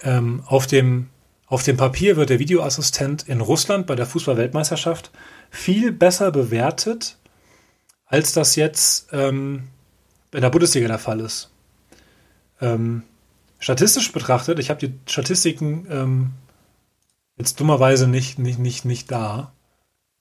ähm, 0.02 0.44
auf, 0.46 0.68
dem, 0.68 1.10
auf 1.48 1.64
dem 1.64 1.78
Papier 1.78 2.18
wird 2.18 2.30
der 2.30 2.40
Videoassistent 2.40 3.30
in 3.30 3.40
Russland 3.40 3.88
bei 3.88 3.96
der 3.96 4.06
Fußball-Weltmeisterschaft 4.06 5.12
viel 5.50 5.94
besser 5.94 6.32
bewertet, 6.32 7.18
als 8.06 8.34
das 8.34 8.58
jetzt 8.58 9.08
ähm, 9.14 9.70
in 10.34 10.42
der 10.42 10.50
Bundesliga 10.50 10.88
der 10.90 11.00
Fall 11.00 11.22
ist. 11.22 11.55
Ähm, 12.62 13.04
statistisch 13.60 14.12
betrachtet, 14.12 14.60
ich 14.60 14.70
habe 14.70 14.88
die 14.88 14.98
Statistiken 15.10 15.88
ähm, 15.90 16.32
jetzt 17.38 17.60
dummerweise 17.60 18.08
nicht, 18.08 18.40
nicht, 18.40 18.60
nicht, 18.60 18.86
nicht 18.86 19.12
da, 19.12 19.52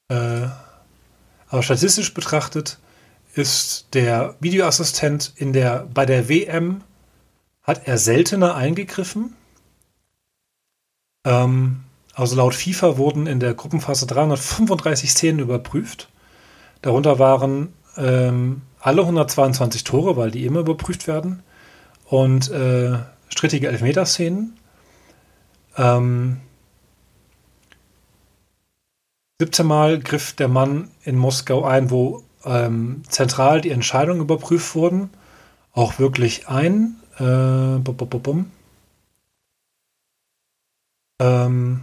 äh, 0.08 0.48
aber 1.48 1.62
statistisch 1.62 2.14
betrachtet 2.14 2.78
ist 3.34 3.88
der 3.94 4.36
Videoassistent 4.40 5.32
in 5.36 5.52
der, 5.52 5.88
bei 5.92 6.06
der 6.06 6.28
WM, 6.28 6.82
hat 7.62 7.86
er 7.86 7.98
seltener 7.98 8.54
eingegriffen. 8.54 9.34
Ähm, 11.24 11.84
also 12.14 12.36
laut 12.36 12.54
FIFA 12.54 12.96
wurden 12.96 13.26
in 13.26 13.40
der 13.40 13.54
Gruppenphase 13.54 14.06
335 14.06 15.10
Szenen 15.10 15.40
überprüft. 15.40 16.10
Darunter 16.82 17.18
waren 17.18 17.72
ähm, 17.96 18.62
alle 18.80 19.02
122 19.02 19.84
Tore, 19.84 20.16
weil 20.16 20.30
die 20.30 20.44
immer 20.44 20.60
überprüft 20.60 21.06
werden, 21.06 21.42
und 22.04 22.50
äh, 22.50 22.98
strittige 23.28 23.68
Elfmeterszenen. 23.68 24.56
szenen. 25.76 25.96
Ähm, 25.98 26.40
Siebte 29.40 29.64
Mal 29.64 29.98
griff 29.98 30.32
der 30.34 30.48
Mann 30.48 30.90
in 31.02 31.16
Moskau 31.16 31.64
ein, 31.64 31.90
wo 31.90 32.22
ähm, 32.44 33.02
zentral 33.08 33.60
die 33.60 33.70
Entscheidungen 33.70 34.20
überprüft 34.20 34.74
wurden, 34.74 35.10
auch 35.72 35.98
wirklich 35.98 36.48
ein. 36.48 36.96
Äh, 37.18 37.78
bum, 37.78 37.96
bum, 37.96 38.08
bum, 38.08 38.50
ähm, 41.20 41.82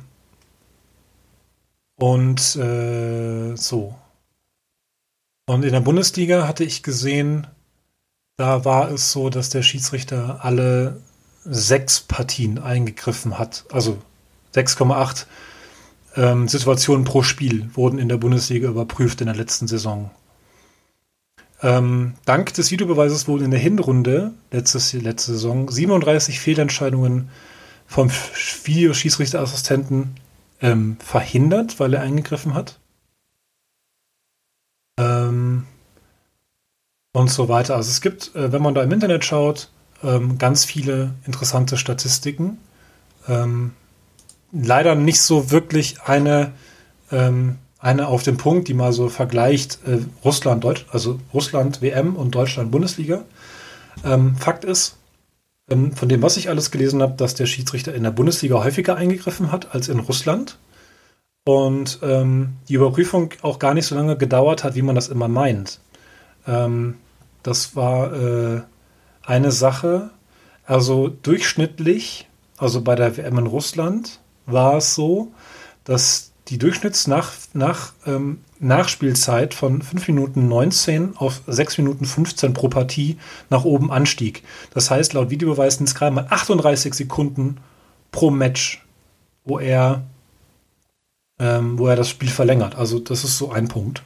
und 1.98 2.56
äh, 2.56 3.56
so. 3.56 3.96
Und 5.48 5.66
in 5.66 5.72
der 5.72 5.82
Bundesliga 5.82 6.48
hatte 6.48 6.64
ich 6.64 6.84
gesehen, 6.84 7.48
da 8.42 8.66
war 8.66 8.90
es 8.90 9.12
so, 9.12 9.30
dass 9.30 9.50
der 9.50 9.62
Schiedsrichter 9.62 10.40
alle 10.44 11.00
sechs 11.46 12.00
Partien 12.00 12.58
eingegriffen 12.58 13.38
hat. 13.38 13.66
Also 13.72 14.00
6,8 14.56 15.28
ähm, 16.16 16.48
Situationen 16.48 17.06
pro 17.06 17.22
Spiel 17.22 17.70
wurden 17.76 18.00
in 18.00 18.10
der 18.10 18.18
Bundesliga 18.18 18.68
überprüft 18.68 19.22
in 19.22 19.28
der 19.28 19.36
letzten 19.36 19.68
Saison. 19.68 20.10
Ähm, 21.62 22.16
dank 22.26 22.52
des 22.56 22.72
Videobeweises 22.72 23.28
wurden 23.28 23.46
in 23.46 23.52
der 23.52 23.60
Hinrunde 23.60 24.34
letztes, 24.50 24.92
letzte 24.94 25.34
Saison 25.34 25.70
37 25.70 26.40
Fehlentscheidungen 26.40 27.30
vom 27.86 28.10
Videoschiedsrichterassistenten 28.64 30.16
ähm, 30.62 30.98
verhindert, 31.00 31.80
weil 31.80 31.94
er 31.94 32.02
eingegriffen 32.02 32.56
hat. 32.56 32.80
Ähm, 34.98 35.68
und 37.14 37.30
so 37.30 37.50
weiter. 37.50 37.76
Also 37.76 37.90
es 37.90 38.02
gibt, 38.02 38.36
äh, 38.36 38.52
wenn 38.52 38.62
man 38.62 38.74
da 38.74 38.84
im 38.84 38.92
Internet 38.92 39.26
schaut, 39.26 39.70
ähm, 40.04 40.38
ganz 40.38 40.66
viele 40.66 41.14
interessante 41.26 41.78
Statistiken. 41.78 42.58
Ähm, 43.28 43.74
leider 44.52 44.96
nicht 44.96 45.22
so 45.22 45.52
wirklich 45.52 46.02
eine, 46.04 46.54
ähm, 47.12 47.58
eine 47.80 48.08
auf 48.08 48.24
den 48.24 48.38
Punkt, 48.38 48.68
die 48.68 48.74
mal 48.74 48.94
so 48.94 49.10
vergleicht 49.10 49.80
äh, 49.86 50.00
Russland, 50.24 50.64
Deutsch, 50.64 50.86
also 50.92 51.20
Russland 51.34 51.82
WM 51.82 52.16
und 52.16 52.36
Deutschland 52.36 52.72
Bundesliga. 52.72 53.24
Fakt 54.40 54.64
ist, 54.64 54.96
von 55.68 56.10
dem, 56.10 56.22
was 56.22 56.38
ich 56.38 56.50
alles 56.50 56.72
gelesen 56.72 57.02
habe, 57.02 57.14
dass 57.18 57.36
der 57.36 57.46
Schiedsrichter 57.46 57.94
in 57.94 58.04
der 58.04 58.12
Bundesliga 58.12 58.64
häufiger 58.64 58.96
eingegriffen 58.96 59.52
hat 59.52 59.76
als 59.76 59.90
in 59.90 60.00
Russland. 60.00 60.58
Und 61.44 62.00
ähm, 62.02 62.54
die 62.70 62.76
Überprüfung 62.76 63.32
auch 63.42 63.60
gar 63.60 63.74
nicht 63.74 63.86
so 63.86 63.96
lange 63.96 64.16
gedauert 64.18 64.64
hat, 64.64 64.76
wie 64.76 64.82
man 64.82 64.96
das 64.96 65.10
immer 65.10 65.28
meint. 65.28 65.80
Ähm, 66.48 66.96
das 67.44 67.76
war 67.76 68.14
äh, 68.14 68.62
eine 69.24 69.52
Sache. 69.52 70.12
Also 70.66 71.10
durchschnittlich, 71.10 72.28
also 72.58 72.82
bei 72.82 72.96
der 72.96 73.18
WM 73.18 73.38
in 73.40 73.48
Russland, 73.48 74.20
war 74.46 74.78
es 74.78 74.96
so, 74.96 75.32
dass 75.84 76.32
die 76.48 76.58
Durchschnittsnach 76.58 77.32
nach, 77.54 77.94
ähm, 78.06 78.40
von 78.60 79.82
5 79.82 80.08
Minuten 80.08 80.48
19 80.48 81.18
auf 81.18 81.42
6 81.48 81.78
Minuten 81.78 82.06
15 82.06 82.54
pro 82.54 82.68
Partie 82.68 83.18
nach 83.50 83.64
oben 83.64 83.92
anstieg. 83.92 84.44
Das 84.74 84.92
heißt, 84.92 85.14
laut 85.14 85.30
Videobeweis 85.30 85.76
sind 85.76 85.88
es 85.88 85.96
gerade 85.96 86.14
mal 86.14 86.28
38 86.30 86.94
Sekunden 86.94 87.58
pro 88.12 88.30
Match, 88.30 88.86
wo 89.46 89.60
er, 89.60 90.04
ähm, 91.40 91.80
wo 91.80 91.88
er 91.88 91.96
das 91.96 92.10
Spiel 92.10 92.30
verlängert. 92.30 92.76
Also 92.76 93.00
das 93.00 93.24
ist 93.24 93.38
so 93.38 93.52
ein 93.52 93.68
Punkt. 93.68 94.04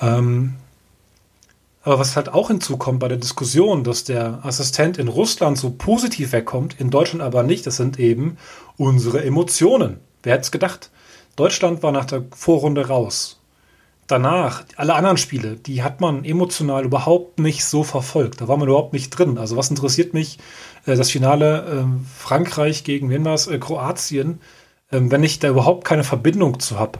Ähm, 0.00 0.54
aber 1.86 2.00
was 2.00 2.16
halt 2.16 2.28
auch 2.28 2.48
hinzukommt 2.48 2.98
bei 2.98 3.06
der 3.06 3.16
Diskussion, 3.16 3.84
dass 3.84 4.02
der 4.02 4.40
Assistent 4.44 4.98
in 4.98 5.06
Russland 5.06 5.56
so 5.56 5.70
positiv 5.70 6.32
wegkommt, 6.32 6.80
in 6.80 6.90
Deutschland 6.90 7.22
aber 7.22 7.44
nicht, 7.44 7.64
das 7.64 7.76
sind 7.76 8.00
eben 8.00 8.38
unsere 8.76 9.24
Emotionen. 9.24 10.00
Wer 10.24 10.32
hätte 10.32 10.42
es 10.42 10.50
gedacht? 10.50 10.90
Deutschland 11.36 11.84
war 11.84 11.92
nach 11.92 12.04
der 12.04 12.24
Vorrunde 12.34 12.88
raus. 12.88 13.40
Danach, 14.08 14.64
alle 14.74 14.94
anderen 14.94 15.16
Spiele, 15.16 15.54
die 15.54 15.84
hat 15.84 16.00
man 16.00 16.24
emotional 16.24 16.84
überhaupt 16.84 17.38
nicht 17.38 17.64
so 17.64 17.84
verfolgt. 17.84 18.40
Da 18.40 18.48
war 18.48 18.56
man 18.56 18.66
überhaupt 18.66 18.92
nicht 18.92 19.10
drin. 19.10 19.38
Also 19.38 19.56
was 19.56 19.70
interessiert 19.70 20.12
mich, 20.12 20.40
äh, 20.86 20.96
das 20.96 21.12
Finale 21.12 21.84
äh, 21.86 22.18
Frankreich 22.18 22.82
gegen 22.82 23.10
wen 23.10 23.24
war 23.24 23.34
es? 23.34 23.46
Äh, 23.46 23.60
Kroatien, 23.60 24.40
ähm, 24.90 25.12
wenn 25.12 25.22
ich 25.22 25.38
da 25.38 25.48
überhaupt 25.48 25.84
keine 25.84 26.02
Verbindung 26.02 26.58
zu 26.58 26.80
habe. 26.80 26.98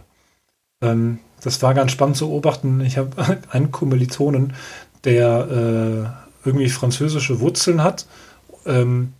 Ähm, 0.80 1.18
das 1.42 1.62
war 1.62 1.74
ganz 1.74 1.92
spannend 1.92 2.16
zu 2.16 2.28
beobachten. 2.28 2.80
Ich 2.80 2.98
habe 2.98 3.38
einen 3.50 3.70
Kommilitonen, 3.70 4.54
der 5.04 6.16
äh, 6.44 6.48
irgendwie 6.48 6.68
französische 6.68 7.40
Wurzeln 7.40 7.82
hat. 7.82 8.06
Ähm, 8.64 9.12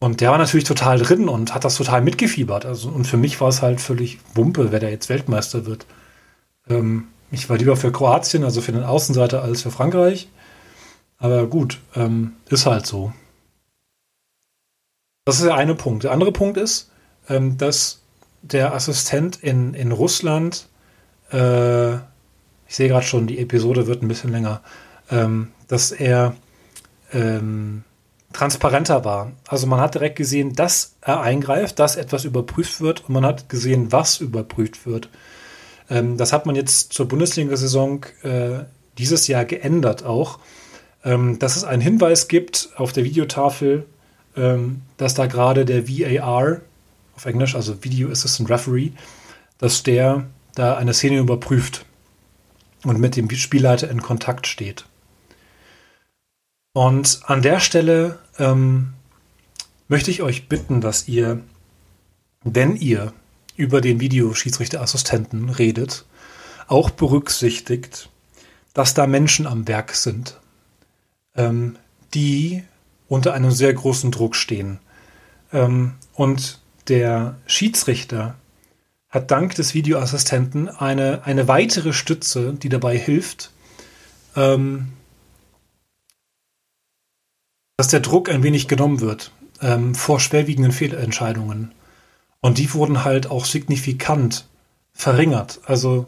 und 0.00 0.20
der 0.20 0.30
war 0.30 0.38
natürlich 0.38 0.64
total 0.64 0.98
drin 0.98 1.28
und 1.28 1.54
hat 1.54 1.64
das 1.64 1.76
total 1.76 2.02
mitgefiebert. 2.02 2.64
Also, 2.64 2.88
und 2.88 3.06
für 3.06 3.16
mich 3.16 3.40
war 3.40 3.48
es 3.48 3.62
halt 3.62 3.80
völlig 3.80 4.18
Wumpe, 4.34 4.70
wer 4.70 4.78
da 4.78 4.88
jetzt 4.88 5.08
Weltmeister 5.08 5.66
wird. 5.66 5.86
Ähm, 6.68 7.08
ich 7.30 7.50
war 7.50 7.58
lieber 7.58 7.76
für 7.76 7.90
Kroatien, 7.90 8.44
also 8.44 8.60
für 8.60 8.72
den 8.72 8.84
Außenseiter, 8.84 9.42
als 9.42 9.62
für 9.62 9.70
Frankreich. 9.70 10.28
Aber 11.18 11.46
gut, 11.46 11.80
ähm, 11.96 12.34
ist 12.48 12.66
halt 12.66 12.86
so. 12.86 13.12
Das 15.24 15.40
ist 15.40 15.44
der 15.44 15.56
eine 15.56 15.74
Punkt. 15.74 16.04
Der 16.04 16.12
andere 16.12 16.32
Punkt 16.32 16.56
ist, 16.56 16.90
ähm, 17.28 17.58
dass 17.58 18.00
der 18.42 18.72
Assistent 18.72 19.36
in, 19.42 19.74
in 19.74 19.90
Russland 19.90 20.68
äh, 21.32 21.94
ich 22.68 22.76
sehe 22.76 22.88
gerade 22.88 23.06
schon, 23.06 23.26
die 23.26 23.38
Episode 23.38 23.86
wird 23.86 24.02
ein 24.02 24.08
bisschen 24.08 24.30
länger, 24.30 24.60
ähm, 25.10 25.48
dass 25.68 25.90
er 25.90 26.34
ähm, 27.12 27.84
transparenter 28.32 29.04
war. 29.04 29.32
Also 29.46 29.66
man 29.66 29.80
hat 29.80 29.94
direkt 29.94 30.16
gesehen, 30.16 30.54
dass 30.54 30.94
er 31.00 31.22
eingreift, 31.22 31.78
dass 31.78 31.96
etwas 31.96 32.24
überprüft 32.24 32.80
wird 32.80 33.08
und 33.08 33.14
man 33.14 33.24
hat 33.24 33.48
gesehen, 33.48 33.90
was 33.90 34.20
überprüft 34.20 34.86
wird. 34.86 35.08
Ähm, 35.88 36.16
das 36.16 36.32
hat 36.32 36.46
man 36.46 36.54
jetzt 36.54 36.92
zur 36.92 37.08
Bundesliga-Saison 37.08 38.04
äh, 38.22 38.64
dieses 38.98 39.28
Jahr 39.28 39.44
geändert 39.44 40.04
auch, 40.04 40.38
ähm, 41.04 41.38
dass 41.38 41.56
es 41.56 41.64
einen 41.64 41.82
Hinweis 41.82 42.28
gibt 42.28 42.70
auf 42.76 42.92
der 42.92 43.04
Videotafel, 43.04 43.86
ähm, 44.36 44.82
dass 44.98 45.14
da 45.14 45.26
gerade 45.26 45.64
der 45.64 45.88
VAR, 45.88 46.60
auf 47.16 47.24
Englisch, 47.24 47.54
also 47.54 47.82
Video 47.82 48.10
Assistant 48.10 48.50
Referee, 48.50 48.90
dass 49.58 49.82
der 49.82 50.26
da 50.58 50.76
eine 50.76 50.94
Szene 50.94 51.18
überprüft 51.18 51.84
und 52.84 52.98
mit 52.98 53.16
dem 53.16 53.30
Spielleiter 53.30 53.90
in 53.90 54.02
Kontakt 54.02 54.46
steht. 54.46 54.84
Und 56.72 57.20
an 57.24 57.42
der 57.42 57.60
Stelle 57.60 58.18
ähm, 58.38 58.94
möchte 59.88 60.10
ich 60.10 60.22
euch 60.22 60.48
bitten, 60.48 60.80
dass 60.80 61.08
ihr, 61.08 61.40
wenn 62.44 62.76
ihr 62.76 63.12
über 63.56 63.80
den 63.80 64.00
Videoschiedsrichterassistenten 64.00 65.50
redet, 65.50 66.04
auch 66.68 66.90
berücksichtigt, 66.90 68.10
dass 68.74 68.94
da 68.94 69.06
Menschen 69.06 69.46
am 69.46 69.66
Werk 69.66 69.94
sind, 69.94 70.38
ähm, 71.34 71.76
die 72.14 72.62
unter 73.08 73.32
einem 73.32 73.50
sehr 73.50 73.72
großen 73.72 74.10
Druck 74.10 74.36
stehen. 74.36 74.78
Ähm, 75.52 75.94
und 76.14 76.60
der 76.88 77.36
Schiedsrichter 77.46 78.36
hat 79.10 79.30
dank 79.30 79.54
des 79.54 79.74
Videoassistenten 79.74 80.68
eine, 80.68 81.24
eine 81.24 81.48
weitere 81.48 81.92
Stütze, 81.92 82.52
die 82.54 82.68
dabei 82.68 82.98
hilft, 82.98 83.52
ähm, 84.36 84.92
dass 87.76 87.88
der 87.88 88.00
Druck 88.00 88.28
ein 88.28 88.42
wenig 88.42 88.68
genommen 88.68 89.00
wird 89.00 89.32
ähm, 89.62 89.94
vor 89.94 90.20
schwerwiegenden 90.20 90.72
Fehlentscheidungen. 90.72 91.72
Und 92.40 92.58
die 92.58 92.72
wurden 92.74 93.04
halt 93.04 93.30
auch 93.30 93.44
signifikant 93.44 94.46
verringert. 94.92 95.60
Also 95.64 96.06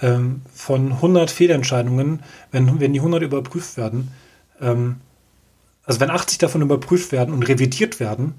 ähm, 0.00 0.42
von 0.52 0.92
100 0.92 1.30
Fehlentscheidungen, 1.30 2.22
wenn, 2.50 2.80
wenn 2.80 2.92
die 2.92 3.00
100 3.00 3.22
überprüft 3.22 3.76
werden, 3.76 4.10
ähm, 4.60 4.96
also 5.84 6.00
wenn 6.00 6.10
80 6.10 6.38
davon 6.38 6.62
überprüft 6.62 7.12
werden 7.12 7.34
und 7.34 7.42
revidiert 7.48 8.00
werden, 8.00 8.34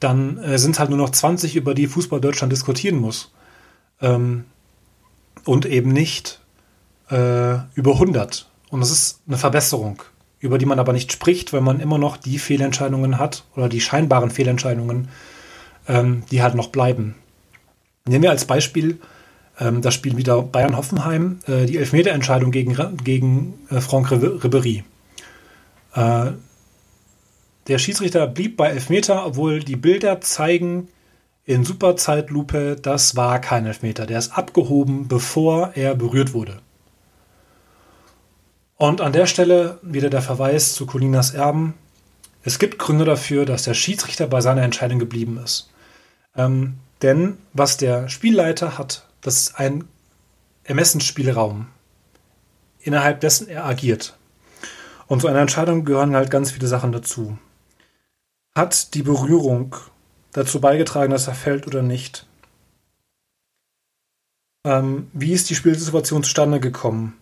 dann 0.00 0.38
äh, 0.38 0.58
sind 0.58 0.78
halt 0.78 0.90
nur 0.90 0.98
noch 0.98 1.10
20, 1.10 1.56
über 1.56 1.74
die 1.74 1.86
Fußball 1.86 2.20
Deutschland 2.20 2.52
diskutieren 2.52 2.96
muss. 2.96 3.32
Ähm, 4.00 4.44
und 5.44 5.64
eben 5.64 5.92
nicht 5.92 6.40
äh, 7.10 7.54
über 7.74 7.92
100. 7.92 8.48
Und 8.70 8.80
das 8.80 8.90
ist 8.90 9.20
eine 9.26 9.38
Verbesserung, 9.38 10.02
über 10.40 10.58
die 10.58 10.66
man 10.66 10.78
aber 10.78 10.92
nicht 10.92 11.12
spricht, 11.12 11.52
weil 11.52 11.60
man 11.60 11.80
immer 11.80 11.98
noch 11.98 12.16
die 12.16 12.38
Fehlentscheidungen 12.38 13.18
hat 13.18 13.44
oder 13.54 13.68
die 13.68 13.80
scheinbaren 13.80 14.30
Fehlentscheidungen, 14.30 15.08
ähm, 15.88 16.24
die 16.30 16.42
halt 16.42 16.54
noch 16.54 16.68
bleiben. 16.68 17.14
Nehmen 18.06 18.24
wir 18.24 18.30
als 18.30 18.44
Beispiel 18.44 18.98
ähm, 19.58 19.82
das 19.82 19.94
Spiel 19.94 20.16
wieder 20.16 20.42
Bayern-Hoffenheim, 20.42 21.38
äh, 21.46 21.66
die 21.66 21.78
Elfmeterentscheidung 21.78 22.50
gegen, 22.50 22.76
gegen 23.02 23.54
äh, 23.70 23.80
Franck 23.80 24.10
Ribéry. 24.10 24.82
Der 27.68 27.78
Schiedsrichter 27.78 28.26
blieb 28.26 28.56
bei 28.56 28.68
Elfmeter, 28.68 29.26
obwohl 29.26 29.60
die 29.60 29.76
Bilder 29.76 30.20
zeigen 30.20 30.88
in 31.44 31.64
Superzeitlupe, 31.64 32.76
das 32.80 33.16
war 33.16 33.40
kein 33.40 33.66
Elfmeter. 33.66 34.06
Der 34.06 34.18
ist 34.18 34.36
abgehoben, 34.36 35.08
bevor 35.08 35.72
er 35.74 35.94
berührt 35.94 36.32
wurde. 36.32 36.60
Und 38.76 39.00
an 39.00 39.12
der 39.12 39.26
Stelle 39.26 39.78
wieder 39.82 40.10
der 40.10 40.22
Verweis 40.22 40.74
zu 40.74 40.86
Colinas 40.86 41.30
Erben. 41.30 41.74
Es 42.42 42.58
gibt 42.58 42.78
Gründe 42.78 43.04
dafür, 43.04 43.46
dass 43.46 43.64
der 43.64 43.74
Schiedsrichter 43.74 44.26
bei 44.26 44.40
seiner 44.40 44.62
Entscheidung 44.62 44.98
geblieben 44.98 45.40
ist. 45.42 45.70
Ähm, 46.36 46.74
denn 47.02 47.38
was 47.52 47.76
der 47.76 48.08
Spielleiter 48.08 48.78
hat 48.78 49.06
Das 49.20 49.38
ist 49.38 49.58
ein 49.58 49.84
Ermessensspielraum, 50.64 51.66
innerhalb 52.80 53.20
dessen 53.20 53.48
er 53.48 53.64
agiert. 53.64 54.16
Und 55.06 55.20
zu 55.20 55.28
einer 55.28 55.40
Entscheidung 55.40 55.84
gehören 55.84 56.14
halt 56.14 56.30
ganz 56.30 56.50
viele 56.50 56.66
Sachen 56.66 56.92
dazu. 56.92 57.38
Hat 58.56 58.94
die 58.94 59.02
Berührung 59.02 59.76
dazu 60.32 60.62
beigetragen, 60.62 61.10
dass 61.10 61.28
er 61.28 61.34
fällt 61.34 61.66
oder 61.66 61.82
nicht? 61.82 62.26
Ähm, 64.66 65.10
wie 65.12 65.34
ist 65.34 65.50
die 65.50 65.54
Spielsituation 65.54 66.22
zustande 66.22 66.58
gekommen? 66.58 67.18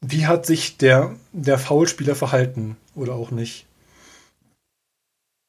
Wie 0.00 0.28
hat 0.28 0.46
sich 0.46 0.76
der, 0.76 1.16
der 1.32 1.58
Foulspieler 1.58 2.14
verhalten 2.14 2.76
oder 2.94 3.14
auch 3.14 3.32
nicht? 3.32 3.66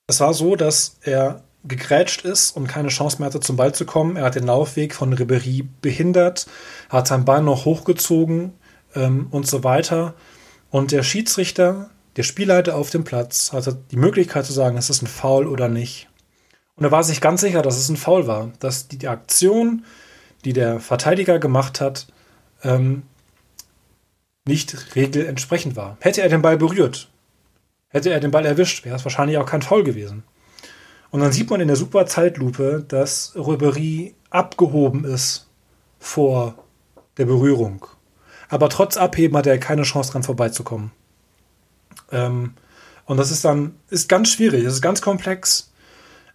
Es 0.07 0.19
war 0.21 0.33
so, 0.33 0.55
dass 0.55 0.97
er 1.01 1.43
gegrätscht 1.63 2.25
ist 2.25 2.57
und 2.57 2.65
keine 2.65 2.87
Chance 2.87 3.19
mehr 3.19 3.27
hatte, 3.27 3.41
zum 3.41 3.57
Ball 3.57 3.75
zu 3.75 3.85
kommen. 3.85 4.15
Er 4.15 4.23
hat 4.23 4.33
den 4.33 4.47
Laufweg 4.47 4.95
von 4.95 5.13
Ribery 5.13 5.67
behindert, 5.81 6.47
hat 6.89 7.07
sein 7.07 7.25
Bein 7.25 7.45
noch 7.45 7.65
hochgezogen 7.65 8.53
ähm, 8.95 9.27
und 9.29 9.45
so 9.45 9.63
weiter. 9.63 10.15
Und 10.71 10.91
der 10.93 11.03
Schiedsrichter, 11.03 11.91
der 12.19 12.23
Spielleiter 12.23 12.75
auf 12.75 12.89
dem 12.89 13.05
Platz, 13.05 13.53
hatte 13.53 13.77
die 13.91 13.95
Möglichkeit 13.95 14.45
zu 14.45 14.51
sagen, 14.51 14.75
ist 14.75 14.89
es 14.89 15.01
ein 15.01 15.07
Foul 15.07 15.47
oder 15.47 15.69
nicht. 15.69 16.09
Und 16.75 16.83
er 16.83 16.91
war 16.91 17.01
sich 17.01 17.21
ganz 17.21 17.39
sicher, 17.39 17.61
dass 17.61 17.77
es 17.77 17.87
ein 17.87 17.95
Foul 17.95 18.27
war, 18.27 18.51
dass 18.59 18.89
die, 18.89 19.07
Aktion, 19.07 19.85
die 20.43 20.51
der 20.51 20.81
Verteidiger 20.81 21.39
gemacht 21.39 21.79
hat, 21.79 22.07
ähm, 22.61 23.03
nicht 24.45 24.97
regelentsprechend 24.97 25.77
war. 25.77 25.95
Hätte 26.01 26.21
er 26.21 26.27
den 26.27 26.41
Ball 26.41 26.57
berührt, 26.57 27.09
hätte 27.87 28.09
er 28.09 28.19
den 28.19 28.31
Ball 28.31 28.45
erwischt, 28.45 28.83
wäre 28.83 28.97
es 28.97 29.05
wahrscheinlich 29.05 29.37
auch 29.37 29.45
kein 29.45 29.61
Foul 29.61 29.85
gewesen. 29.85 30.23
Und 31.11 31.21
dann 31.21 31.31
sieht 31.31 31.49
man 31.49 31.61
in 31.61 31.69
der 31.69 31.77
super 31.77 32.05
Zeitlupe, 32.05 32.83
dass 32.85 33.31
Ribery 33.37 34.13
abgehoben 34.29 35.05
ist 35.05 35.47
vor 35.99 36.65
der 37.17 37.27
Berührung. 37.27 37.85
Aber 38.49 38.67
trotz 38.67 38.97
Abheben 38.97 39.37
hat 39.37 39.47
er 39.47 39.57
keine 39.57 39.83
Chance 39.83 40.11
dran 40.11 40.23
vorbeizukommen. 40.23 40.91
Ähm, 42.11 42.53
und 43.05 43.17
das 43.17 43.31
ist 43.31 43.43
dann 43.43 43.75
ist 43.89 44.07
ganz 44.07 44.29
schwierig, 44.29 44.63
das 44.63 44.75
ist 44.75 44.81
ganz 44.81 45.01
komplex. 45.01 45.71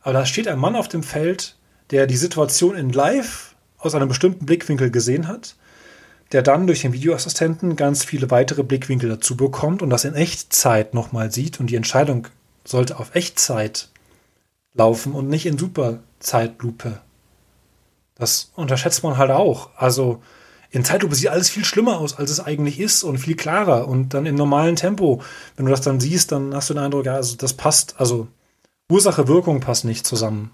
Aber 0.02 0.12
da 0.12 0.26
steht 0.26 0.48
ein 0.48 0.58
Mann 0.58 0.76
auf 0.76 0.88
dem 0.88 1.02
Feld, 1.02 1.56
der 1.90 2.06
die 2.06 2.16
Situation 2.16 2.76
in 2.76 2.90
Live 2.90 3.54
aus 3.78 3.94
einem 3.94 4.08
bestimmten 4.08 4.46
Blickwinkel 4.46 4.90
gesehen 4.90 5.28
hat, 5.28 5.56
der 6.32 6.42
dann 6.42 6.66
durch 6.66 6.82
den 6.82 6.92
Videoassistenten 6.92 7.76
ganz 7.76 8.04
viele 8.04 8.30
weitere 8.30 8.62
Blickwinkel 8.62 9.08
dazu 9.08 9.36
bekommt 9.36 9.82
und 9.82 9.90
das 9.90 10.04
in 10.04 10.14
Echtzeit 10.14 10.94
nochmal 10.94 11.30
sieht 11.30 11.60
und 11.60 11.68
die 11.68 11.76
Entscheidung 11.76 12.28
sollte 12.64 12.98
auf 12.98 13.14
Echtzeit 13.14 13.88
laufen 14.74 15.12
und 15.12 15.28
nicht 15.28 15.46
in 15.46 15.58
Superzeitlupe. 15.58 17.00
Das 18.16 18.52
unterschätzt 18.54 19.02
man 19.02 19.16
halt 19.16 19.30
auch. 19.30 19.70
Also 19.76 20.22
in 20.74 20.84
Zeitlupe 20.84 21.14
sieht 21.14 21.28
alles 21.28 21.50
viel 21.50 21.64
schlimmer 21.64 22.00
aus, 22.00 22.18
als 22.18 22.32
es 22.32 22.40
eigentlich 22.40 22.80
ist 22.80 23.04
und 23.04 23.18
viel 23.18 23.36
klarer. 23.36 23.86
Und 23.86 24.12
dann 24.12 24.26
im 24.26 24.34
normalen 24.34 24.74
Tempo, 24.74 25.22
wenn 25.54 25.66
du 25.66 25.70
das 25.70 25.82
dann 25.82 26.00
siehst, 26.00 26.32
dann 26.32 26.52
hast 26.52 26.68
du 26.68 26.74
den 26.74 26.82
Eindruck, 26.82 27.06
ja, 27.06 27.14
also 27.14 27.36
das 27.36 27.52
passt, 27.52 27.94
also 28.00 28.26
Ursache, 28.90 29.28
Wirkung 29.28 29.60
passt 29.60 29.84
nicht 29.84 30.04
zusammen. 30.04 30.50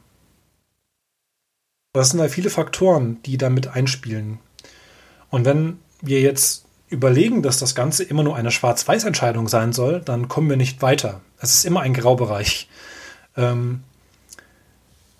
Das 1.95 2.11
sind 2.11 2.21
halt 2.21 2.33
viele 2.33 2.51
Faktoren, 2.51 3.23
die 3.23 3.39
damit 3.39 3.69
einspielen. 3.69 4.41
Und 5.31 5.47
wenn 5.47 5.79
wir 6.03 6.21
jetzt 6.21 6.67
überlegen, 6.89 7.43
dass 7.43 7.59
das 7.59 7.75
Ganze 7.75 8.05
immer 8.05 8.23
nur 8.23 8.37
eine 8.37 8.51
Schwarz-Weiß-Entscheidung 8.51 9.49
sein 9.49 9.73
soll, 9.73 10.03
dann 10.03 10.29
kommen 10.29 10.51
wir 10.51 10.59
nicht 10.59 10.83
weiter. 10.83 11.23
Es 11.39 11.55
ist 11.55 11.65
immer 11.65 11.81
ein 11.81 11.95
Graubereich. 11.95 12.69
Ähm, 13.39 13.85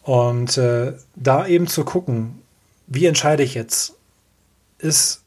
und 0.03 0.59
äh, 0.59 0.93
da 1.17 1.47
eben 1.47 1.69
zu 1.69 1.87
gucken, 1.87 2.43
wie 2.87 3.07
entscheide 3.07 3.43
ich 3.43 3.55
jetzt, 3.55 3.95
ist, 4.81 5.23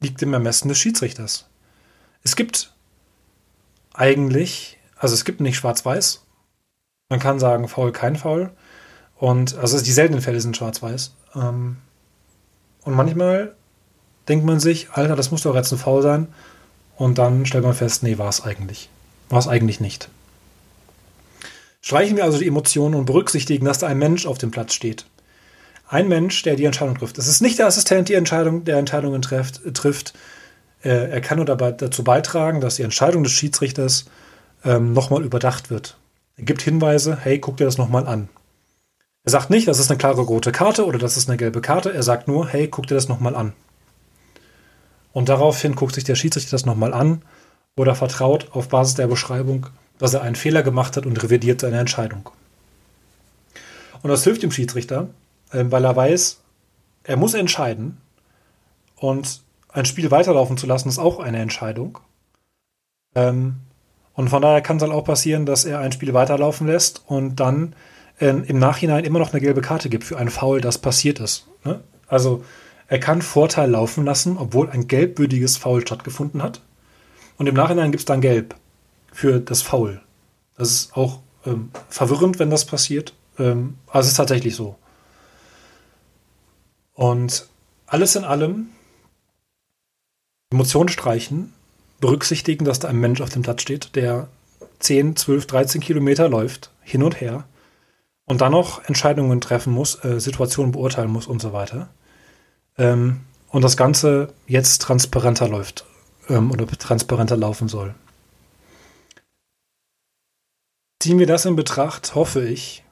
liegt 0.00 0.22
im 0.22 0.32
Ermessen 0.32 0.68
des 0.68 0.78
Schiedsrichters. 0.78 1.46
Es 2.22 2.36
gibt 2.36 2.72
eigentlich, 3.94 4.78
also 4.96 5.14
es 5.14 5.24
gibt 5.24 5.40
nicht 5.40 5.56
schwarz-weiß. 5.56 6.24
Man 7.08 7.20
kann 7.20 7.40
sagen, 7.40 7.68
faul, 7.68 7.92
kein 7.92 8.16
faul. 8.16 8.50
Und 9.16 9.56
also 9.56 9.80
die 9.80 9.92
seltenen 9.92 10.22
Fälle 10.22 10.40
sind 10.40 10.56
schwarz-weiß. 10.56 11.12
Ähm, 11.34 11.76
und 12.82 12.94
manchmal 12.94 13.54
denkt 14.28 14.46
man 14.46 14.60
sich, 14.60 14.90
Alter, 14.92 15.16
das 15.16 15.30
muss 15.30 15.42
doch 15.42 15.54
jetzt 15.54 15.72
ein 15.72 15.78
Foul 15.78 16.02
sein. 16.02 16.28
Und 16.96 17.18
dann 17.18 17.46
stellt 17.46 17.64
man 17.64 17.74
fest, 17.74 18.02
nee, 18.02 18.18
war 18.18 18.28
es 18.28 18.42
eigentlich. 18.42 18.88
War 19.28 19.38
es 19.38 19.48
eigentlich 19.48 19.80
nicht. 19.80 20.08
Streichen 21.80 22.16
wir 22.16 22.24
also 22.24 22.38
die 22.38 22.46
Emotionen 22.46 22.94
und 22.94 23.06
berücksichtigen, 23.06 23.64
dass 23.64 23.78
da 23.78 23.86
ein 23.86 23.98
Mensch 23.98 24.26
auf 24.26 24.38
dem 24.38 24.50
Platz 24.50 24.74
steht. 24.74 25.06
Ein 25.90 26.08
Mensch, 26.08 26.42
der 26.42 26.56
die 26.56 26.64
Entscheidung 26.64 26.96
trifft. 26.96 27.18
Es 27.18 27.26
ist 27.26 27.40
nicht 27.40 27.58
der 27.58 27.66
Assistent, 27.66 28.08
die 28.08 28.14
Entscheidung, 28.14 28.64
der 28.64 28.78
Entscheidungen 28.78 29.22
trifft. 29.22 29.62
trifft. 29.74 30.14
Er 30.82 31.20
kann 31.20 31.36
nur 31.36 31.44
dabei, 31.44 31.72
dazu 31.72 32.04
beitragen, 32.04 32.60
dass 32.60 32.76
die 32.76 32.84
Entscheidung 32.84 33.22
des 33.22 33.32
Schiedsrichters 33.32 34.06
ähm, 34.64 34.94
nochmal 34.94 35.22
überdacht 35.24 35.68
wird. 35.68 35.98
Er 36.36 36.44
gibt 36.44 36.62
Hinweise, 36.62 37.18
hey, 37.20 37.38
guck 37.38 37.58
dir 37.58 37.64
das 37.64 37.76
nochmal 37.76 38.06
an. 38.06 38.30
Er 39.24 39.32
sagt 39.32 39.50
nicht, 39.50 39.68
das 39.68 39.78
ist 39.78 39.90
eine 39.90 39.98
klare 39.98 40.22
rote 40.22 40.52
Karte 40.52 40.86
oder 40.86 40.98
das 40.98 41.18
ist 41.18 41.28
eine 41.28 41.36
gelbe 41.36 41.60
Karte. 41.60 41.92
Er 41.92 42.02
sagt 42.02 42.28
nur, 42.28 42.48
hey, 42.48 42.68
guck 42.68 42.86
dir 42.86 42.94
das 42.94 43.08
nochmal 43.08 43.36
an. 43.36 43.52
Und 45.12 45.28
daraufhin 45.28 45.74
guckt 45.74 45.94
sich 45.94 46.04
der 46.04 46.14
Schiedsrichter 46.14 46.52
das 46.52 46.64
nochmal 46.64 46.94
an 46.94 47.20
oder 47.76 47.94
vertraut 47.94 48.48
auf 48.52 48.68
Basis 48.68 48.94
der 48.94 49.08
Beschreibung 49.08 49.66
dass 50.00 50.14
er 50.14 50.22
einen 50.22 50.34
Fehler 50.34 50.62
gemacht 50.62 50.96
hat 50.96 51.06
und 51.06 51.22
revidiert 51.22 51.60
seine 51.60 51.78
Entscheidung. 51.78 52.30
Und 54.02 54.08
das 54.08 54.24
hilft 54.24 54.42
dem 54.42 54.50
Schiedsrichter, 54.50 55.10
weil 55.52 55.84
er 55.84 55.96
weiß, 55.96 56.40
er 57.04 57.16
muss 57.16 57.34
entscheiden 57.34 57.98
und 58.96 59.42
ein 59.68 59.84
Spiel 59.84 60.10
weiterlaufen 60.10 60.56
zu 60.56 60.66
lassen, 60.66 60.88
ist 60.88 60.98
auch 60.98 61.20
eine 61.20 61.38
Entscheidung. 61.38 61.98
Ähm, 63.14 63.56
und 64.14 64.28
von 64.28 64.42
daher 64.42 64.60
kann 64.60 64.76
es 64.76 64.82
halt 64.82 64.92
auch 64.92 65.04
passieren, 65.04 65.46
dass 65.46 65.64
er 65.64 65.78
ein 65.78 65.92
Spiel 65.92 66.12
weiterlaufen 66.12 66.66
lässt 66.66 67.02
und 67.06 67.36
dann 67.36 67.74
ähm, 68.20 68.44
im 68.44 68.58
Nachhinein 68.58 69.04
immer 69.04 69.18
noch 69.18 69.32
eine 69.32 69.40
gelbe 69.40 69.60
Karte 69.60 69.88
gibt 69.88 70.04
für 70.04 70.18
ein 70.18 70.28
Foul, 70.28 70.60
das 70.60 70.78
passiert 70.78 71.20
ist. 71.20 71.46
Ne? 71.64 71.80
Also 72.06 72.44
er 72.88 72.98
kann 72.98 73.22
Vorteil 73.22 73.70
laufen 73.70 74.04
lassen, 74.04 74.36
obwohl 74.36 74.68
ein 74.68 74.88
gelbwürdiges 74.88 75.56
Foul 75.56 75.80
stattgefunden 75.80 76.42
hat. 76.42 76.60
Und 77.38 77.46
im 77.46 77.54
Nachhinein 77.54 77.92
gibt 77.92 78.00
es 78.00 78.04
dann 78.04 78.20
Gelb 78.20 78.56
für 79.12 79.40
das 79.40 79.62
Foul. 79.62 80.02
Das 80.58 80.70
ist 80.70 80.96
auch 80.96 81.20
ähm, 81.46 81.70
verwirrend, 81.88 82.38
wenn 82.38 82.50
das 82.50 82.64
passiert. 82.64 83.14
Ähm, 83.38 83.78
aber 83.86 84.00
es 84.00 84.08
ist 84.08 84.16
tatsächlich 84.16 84.56
so. 84.56 84.76
Und 87.00 87.46
alles 87.86 88.14
in 88.14 88.24
allem 88.24 88.68
Emotionen 90.52 90.90
streichen, 90.90 91.54
berücksichtigen, 91.98 92.66
dass 92.66 92.78
da 92.78 92.88
ein 92.88 93.00
Mensch 93.00 93.22
auf 93.22 93.30
dem 93.30 93.40
Platz 93.40 93.62
steht, 93.62 93.96
der 93.96 94.28
10, 94.80 95.16
12, 95.16 95.46
13 95.46 95.80
Kilometer 95.80 96.28
läuft, 96.28 96.70
hin 96.82 97.02
und 97.02 97.18
her, 97.22 97.44
und 98.26 98.42
dann 98.42 98.52
noch 98.52 98.84
Entscheidungen 98.84 99.40
treffen 99.40 99.72
muss, 99.72 100.04
äh, 100.04 100.20
Situationen 100.20 100.72
beurteilen 100.72 101.10
muss 101.10 101.26
und 101.26 101.40
so 101.40 101.54
weiter. 101.54 101.88
Ähm, 102.76 103.22
und 103.48 103.62
das 103.62 103.78
Ganze 103.78 104.34
jetzt 104.46 104.82
transparenter 104.82 105.48
läuft 105.48 105.86
ähm, 106.28 106.50
oder 106.50 106.66
transparenter 106.66 107.38
laufen 107.38 107.68
soll. 107.68 107.94
Ziehen 111.02 111.18
wir 111.18 111.26
das 111.26 111.46
in 111.46 111.56
Betracht, 111.56 112.14
hoffe 112.14 112.46
ich, 112.46 112.84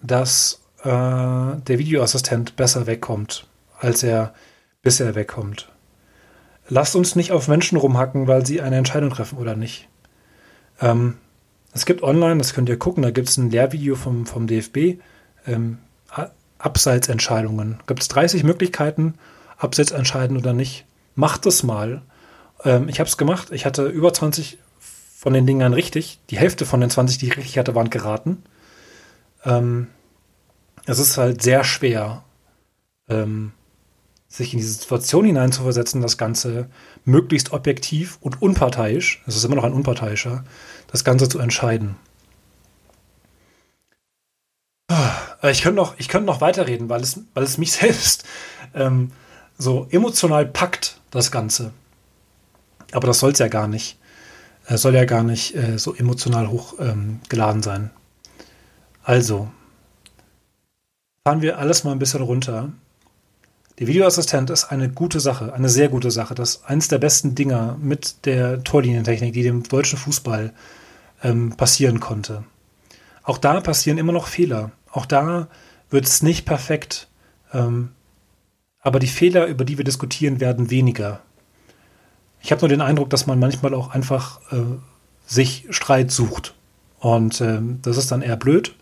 dass 0.00 0.60
äh, 0.86 1.60
der 1.60 1.78
Videoassistent 1.78 2.54
besser 2.54 2.86
wegkommt, 2.86 3.46
als 3.78 4.04
er 4.04 4.32
bisher 4.82 5.16
wegkommt. 5.16 5.68
Lasst 6.68 6.94
uns 6.94 7.16
nicht 7.16 7.32
auf 7.32 7.48
Menschen 7.48 7.76
rumhacken, 7.76 8.28
weil 8.28 8.46
sie 8.46 8.60
eine 8.60 8.76
Entscheidung 8.76 9.10
treffen 9.10 9.38
oder 9.38 9.56
nicht. 9.56 9.88
Ähm, 10.80 11.16
es 11.72 11.86
gibt 11.86 12.02
online, 12.02 12.38
das 12.38 12.54
könnt 12.54 12.68
ihr 12.68 12.78
gucken, 12.78 13.02
da 13.02 13.10
gibt 13.10 13.28
es 13.28 13.36
ein 13.36 13.50
Lehrvideo 13.50 13.96
vom, 13.96 14.26
vom 14.26 14.46
DFB, 14.46 15.00
ähm, 15.46 15.78
Abseitsentscheidungen. 16.58 17.80
Gibt 17.86 18.02
es 18.02 18.08
30 18.08 18.44
Möglichkeiten, 18.44 19.14
Abseits 19.58 19.90
entscheiden 19.90 20.36
oder 20.36 20.52
nicht. 20.52 20.86
Macht 21.14 21.46
es 21.46 21.62
mal. 21.62 22.02
Ähm, 22.64 22.88
ich 22.88 23.00
habe 23.00 23.08
es 23.08 23.16
gemacht. 23.16 23.48
Ich 23.50 23.66
hatte 23.66 23.86
über 23.86 24.14
20 24.14 24.58
von 24.78 25.32
den 25.32 25.46
Dingern 25.46 25.74
richtig. 25.74 26.20
Die 26.30 26.38
Hälfte 26.38 26.64
von 26.64 26.80
den 26.80 26.90
20, 26.90 27.18
die 27.18 27.26
ich 27.26 27.36
richtig 27.36 27.58
hatte, 27.58 27.74
waren 27.74 27.90
geraten. 27.90 28.42
Ähm, 29.44 29.88
es 30.86 30.98
ist 30.98 31.18
halt 31.18 31.42
sehr 31.42 31.64
schwer, 31.64 32.24
ähm, 33.08 33.52
sich 34.28 34.52
in 34.52 34.58
diese 34.58 34.72
Situation 34.72 35.24
hineinzuversetzen, 35.24 36.02
das 36.02 36.18
Ganze 36.18 36.68
möglichst 37.04 37.52
objektiv 37.52 38.18
und 38.20 38.42
unparteiisch, 38.42 39.22
es 39.26 39.36
ist 39.36 39.44
immer 39.44 39.56
noch 39.56 39.64
ein 39.64 39.72
unparteiischer, 39.72 40.44
das 40.90 41.04
Ganze 41.04 41.28
zu 41.28 41.38
entscheiden. 41.38 41.96
Ah, 44.88 45.50
ich 45.50 45.62
könnte 45.62 45.76
noch, 45.76 45.98
ich 45.98 46.08
könnte 46.08 46.26
noch 46.26 46.40
weiterreden, 46.40 46.88
weil 46.88 47.02
es, 47.02 47.20
weil 47.34 47.44
es 47.44 47.58
mich 47.58 47.72
selbst 47.72 48.24
ähm, 48.74 49.12
so 49.58 49.86
emotional 49.90 50.46
packt, 50.46 51.00
das 51.10 51.30
Ganze. 51.30 51.72
Aber 52.92 53.06
das 53.06 53.18
soll 53.18 53.32
es 53.32 53.38
ja 53.38 53.48
gar 53.48 53.68
nicht 53.68 53.98
äh, 54.66 54.76
soll 54.76 54.94
ja 54.94 55.04
gar 55.04 55.22
nicht 55.22 55.54
äh, 55.54 55.78
so 55.78 55.94
emotional 55.94 56.48
hochgeladen 56.48 57.20
ähm, 57.30 57.62
sein. 57.62 57.90
Also, 59.02 59.48
fahren 61.26 61.42
wir 61.42 61.58
alles 61.58 61.82
mal 61.82 61.90
ein 61.90 61.98
bisschen 61.98 62.22
runter 62.22 62.70
Der 63.80 63.88
Videoassistent 63.88 64.48
ist 64.48 64.66
eine 64.66 64.88
gute 64.88 65.18
Sache, 65.18 65.52
eine 65.54 65.68
sehr 65.68 65.88
gute 65.88 66.12
Sache. 66.12 66.36
Das 66.36 66.50
ist 66.50 66.64
eines 66.66 66.86
der 66.86 66.98
besten 66.98 67.34
Dinger 67.34 67.76
mit 67.80 68.26
der 68.26 68.62
Torlinientechnik, 68.62 69.32
die 69.32 69.42
dem 69.42 69.64
deutschen 69.64 69.98
Fußball 69.98 70.52
ähm, 71.24 71.56
passieren 71.56 71.98
konnte. 71.98 72.44
Auch 73.24 73.38
da 73.38 73.60
passieren 73.60 73.98
immer 73.98 74.12
noch 74.12 74.28
Fehler. 74.28 74.70
Auch 74.92 75.04
da 75.04 75.48
wird 75.90 76.04
es 76.04 76.22
nicht 76.22 76.46
perfekt. 76.46 77.08
Ähm, 77.52 77.88
aber 78.78 79.00
die 79.00 79.08
Fehler, 79.08 79.46
über 79.46 79.64
die 79.64 79.78
wir 79.78 79.84
diskutieren, 79.84 80.38
werden 80.38 80.70
weniger. 80.70 81.22
Ich 82.40 82.52
habe 82.52 82.60
nur 82.60 82.68
den 82.68 82.82
Eindruck, 82.82 83.10
dass 83.10 83.26
man 83.26 83.40
manchmal 83.40 83.74
auch 83.74 83.88
einfach 83.88 84.40
äh, 84.52 84.58
sich 85.26 85.66
Streit 85.70 86.12
sucht. 86.12 86.54
Und 87.00 87.40
äh, 87.40 87.58
das 87.82 87.96
ist 87.96 88.12
dann 88.12 88.22
eher 88.22 88.36
blöd. 88.36 88.76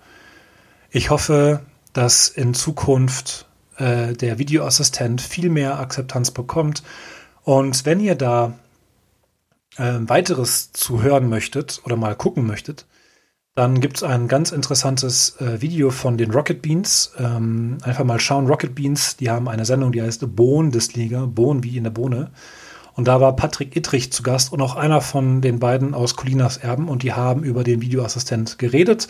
Ich 0.90 1.09
hoffe, 1.09 1.62
dass 1.94 2.28
in 2.28 2.52
Zukunft 2.52 3.46
äh, 3.78 4.12
der 4.12 4.38
Videoassistent 4.38 5.22
viel 5.22 5.48
mehr 5.48 5.78
Akzeptanz 5.78 6.30
bekommt. 6.30 6.83
Und 7.42 7.87
wenn 7.87 8.00
ihr 8.00 8.14
da 8.14 8.59
äh, 9.76 9.94
weiteres 10.00 10.72
zu 10.72 11.02
hören 11.02 11.28
möchtet 11.28 11.80
oder 11.85 11.96
mal 11.96 12.14
gucken 12.14 12.46
möchtet, 12.46 12.87
dann 13.54 13.80
gibt 13.80 13.98
es 13.98 14.02
ein 14.02 14.26
ganz 14.26 14.50
interessantes 14.50 15.40
äh, 15.40 15.61
Video 15.62 15.90
von 15.90 16.18
den 16.18 16.33
Rocket 16.33 16.61
Beans. 16.61 17.12
Ähm, 17.18 17.78
einfach 17.83 18.04
mal 18.04 18.18
schauen, 18.18 18.48
Rocket 18.48 18.74
Beans, 18.74 19.16
die 19.16 19.30
haben 19.30 19.48
eine 19.48 19.64
Sendung, 19.64 19.92
die 19.92 20.02
heißt 20.02 20.35
Bohn-Liga, 20.35 21.26
Bohn 21.26 21.62
wie 21.62 21.76
in 21.76 21.85
der 21.85 21.90
Bohne. 21.90 22.33
Und 22.94 23.07
da 23.09 23.20
war 23.20 23.37
Patrick 23.37 23.76
Ittrich 23.76 24.12
zu 24.12 24.22
Gast 24.22 24.52
und 24.52 24.61
auch 24.61 24.76
einer 24.76 25.00
von 25.00 25.40
den 25.40 25.61
beiden 25.61 25.94
aus 25.94 26.16
Colinas 26.16 26.57
Erben 26.57 26.88
und 26.88 27.02
die 27.02 27.12
haben 27.12 27.42
über 27.42 27.64
den 27.64 27.80
Videoassistent 27.80 28.59
geredet, 28.59 29.09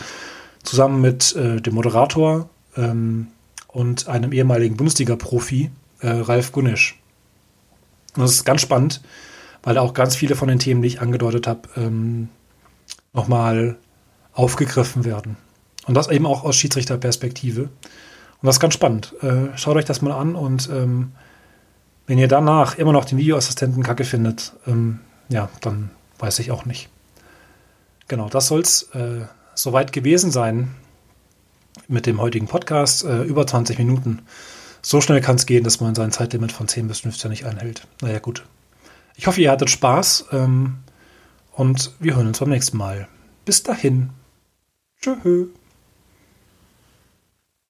zusammen 0.62 1.00
mit 1.00 1.34
äh, 1.36 1.60
dem 1.60 1.74
Moderator 1.74 2.48
ähm, 2.76 3.28
und 3.68 4.08
einem 4.08 4.32
ehemaligen 4.32 4.76
Bundesliga-Profi, 4.76 5.70
äh, 6.00 6.08
Ralf 6.08 6.52
Gunnisch. 6.52 6.98
Und 8.14 8.22
das 8.22 8.32
ist 8.32 8.44
ganz 8.44 8.60
spannend, 8.60 9.02
weil 9.62 9.78
auch 9.78 9.94
ganz 9.94 10.14
viele 10.14 10.36
von 10.36 10.48
den 10.48 10.58
Themen, 10.58 10.82
die 10.82 10.88
ich 10.88 11.00
angedeutet 11.00 11.46
habe, 11.46 11.68
ähm, 11.76 12.28
nochmal 13.12 13.76
aufgegriffen 14.32 15.04
werden. 15.04 15.36
Und 15.86 15.94
das 15.94 16.08
eben 16.08 16.26
auch 16.26 16.44
aus 16.44 16.56
Schiedsrichterperspektive. 16.56 17.62
Und 17.62 18.46
das 18.46 18.56
ist 18.56 18.60
ganz 18.60 18.74
spannend. 18.74 19.14
Äh, 19.22 19.56
schaut 19.56 19.76
euch 19.76 19.84
das 19.84 20.02
mal 20.02 20.12
an 20.12 20.34
und 20.34 20.68
ähm, 20.70 21.12
wenn 22.06 22.18
ihr 22.18 22.28
danach 22.28 22.76
immer 22.76 22.92
noch 22.92 23.04
den 23.04 23.18
Videoassistenten 23.18 23.82
kacke 23.82 24.04
findet, 24.04 24.52
ähm, 24.66 25.00
ja, 25.28 25.48
dann 25.62 25.90
weiß 26.18 26.38
ich 26.40 26.50
auch 26.50 26.64
nicht. 26.64 26.90
Genau, 28.08 28.28
das 28.28 28.48
soll 28.48 28.60
es 28.60 28.82
äh, 28.94 29.22
soweit 29.54 29.92
gewesen 29.92 30.30
sein 30.30 30.74
mit 31.88 32.06
dem 32.06 32.20
heutigen 32.20 32.46
Podcast. 32.46 33.04
Äh, 33.04 33.22
über 33.22 33.46
20 33.46 33.78
Minuten. 33.78 34.22
So 34.82 35.00
schnell 35.00 35.20
kann 35.20 35.36
es 35.36 35.46
gehen, 35.46 35.64
dass 35.64 35.80
man 35.80 35.94
sein 35.94 36.12
Zeitlimit 36.12 36.52
von 36.52 36.68
10 36.68 36.88
bis 36.88 37.00
15 37.00 37.30
nicht 37.30 37.46
einhält. 37.46 37.86
Naja, 38.02 38.18
gut. 38.18 38.44
Ich 39.16 39.26
hoffe, 39.26 39.40
ihr 39.40 39.50
hattet 39.50 39.70
Spaß 39.70 40.26
ähm, 40.32 40.78
und 41.52 41.92
wir 42.00 42.16
hören 42.16 42.28
uns 42.28 42.40
beim 42.40 42.50
nächsten 42.50 42.76
Mal. 42.76 43.08
Bis 43.44 43.62
dahin. 43.62 44.10
Tschüss. 45.00 45.48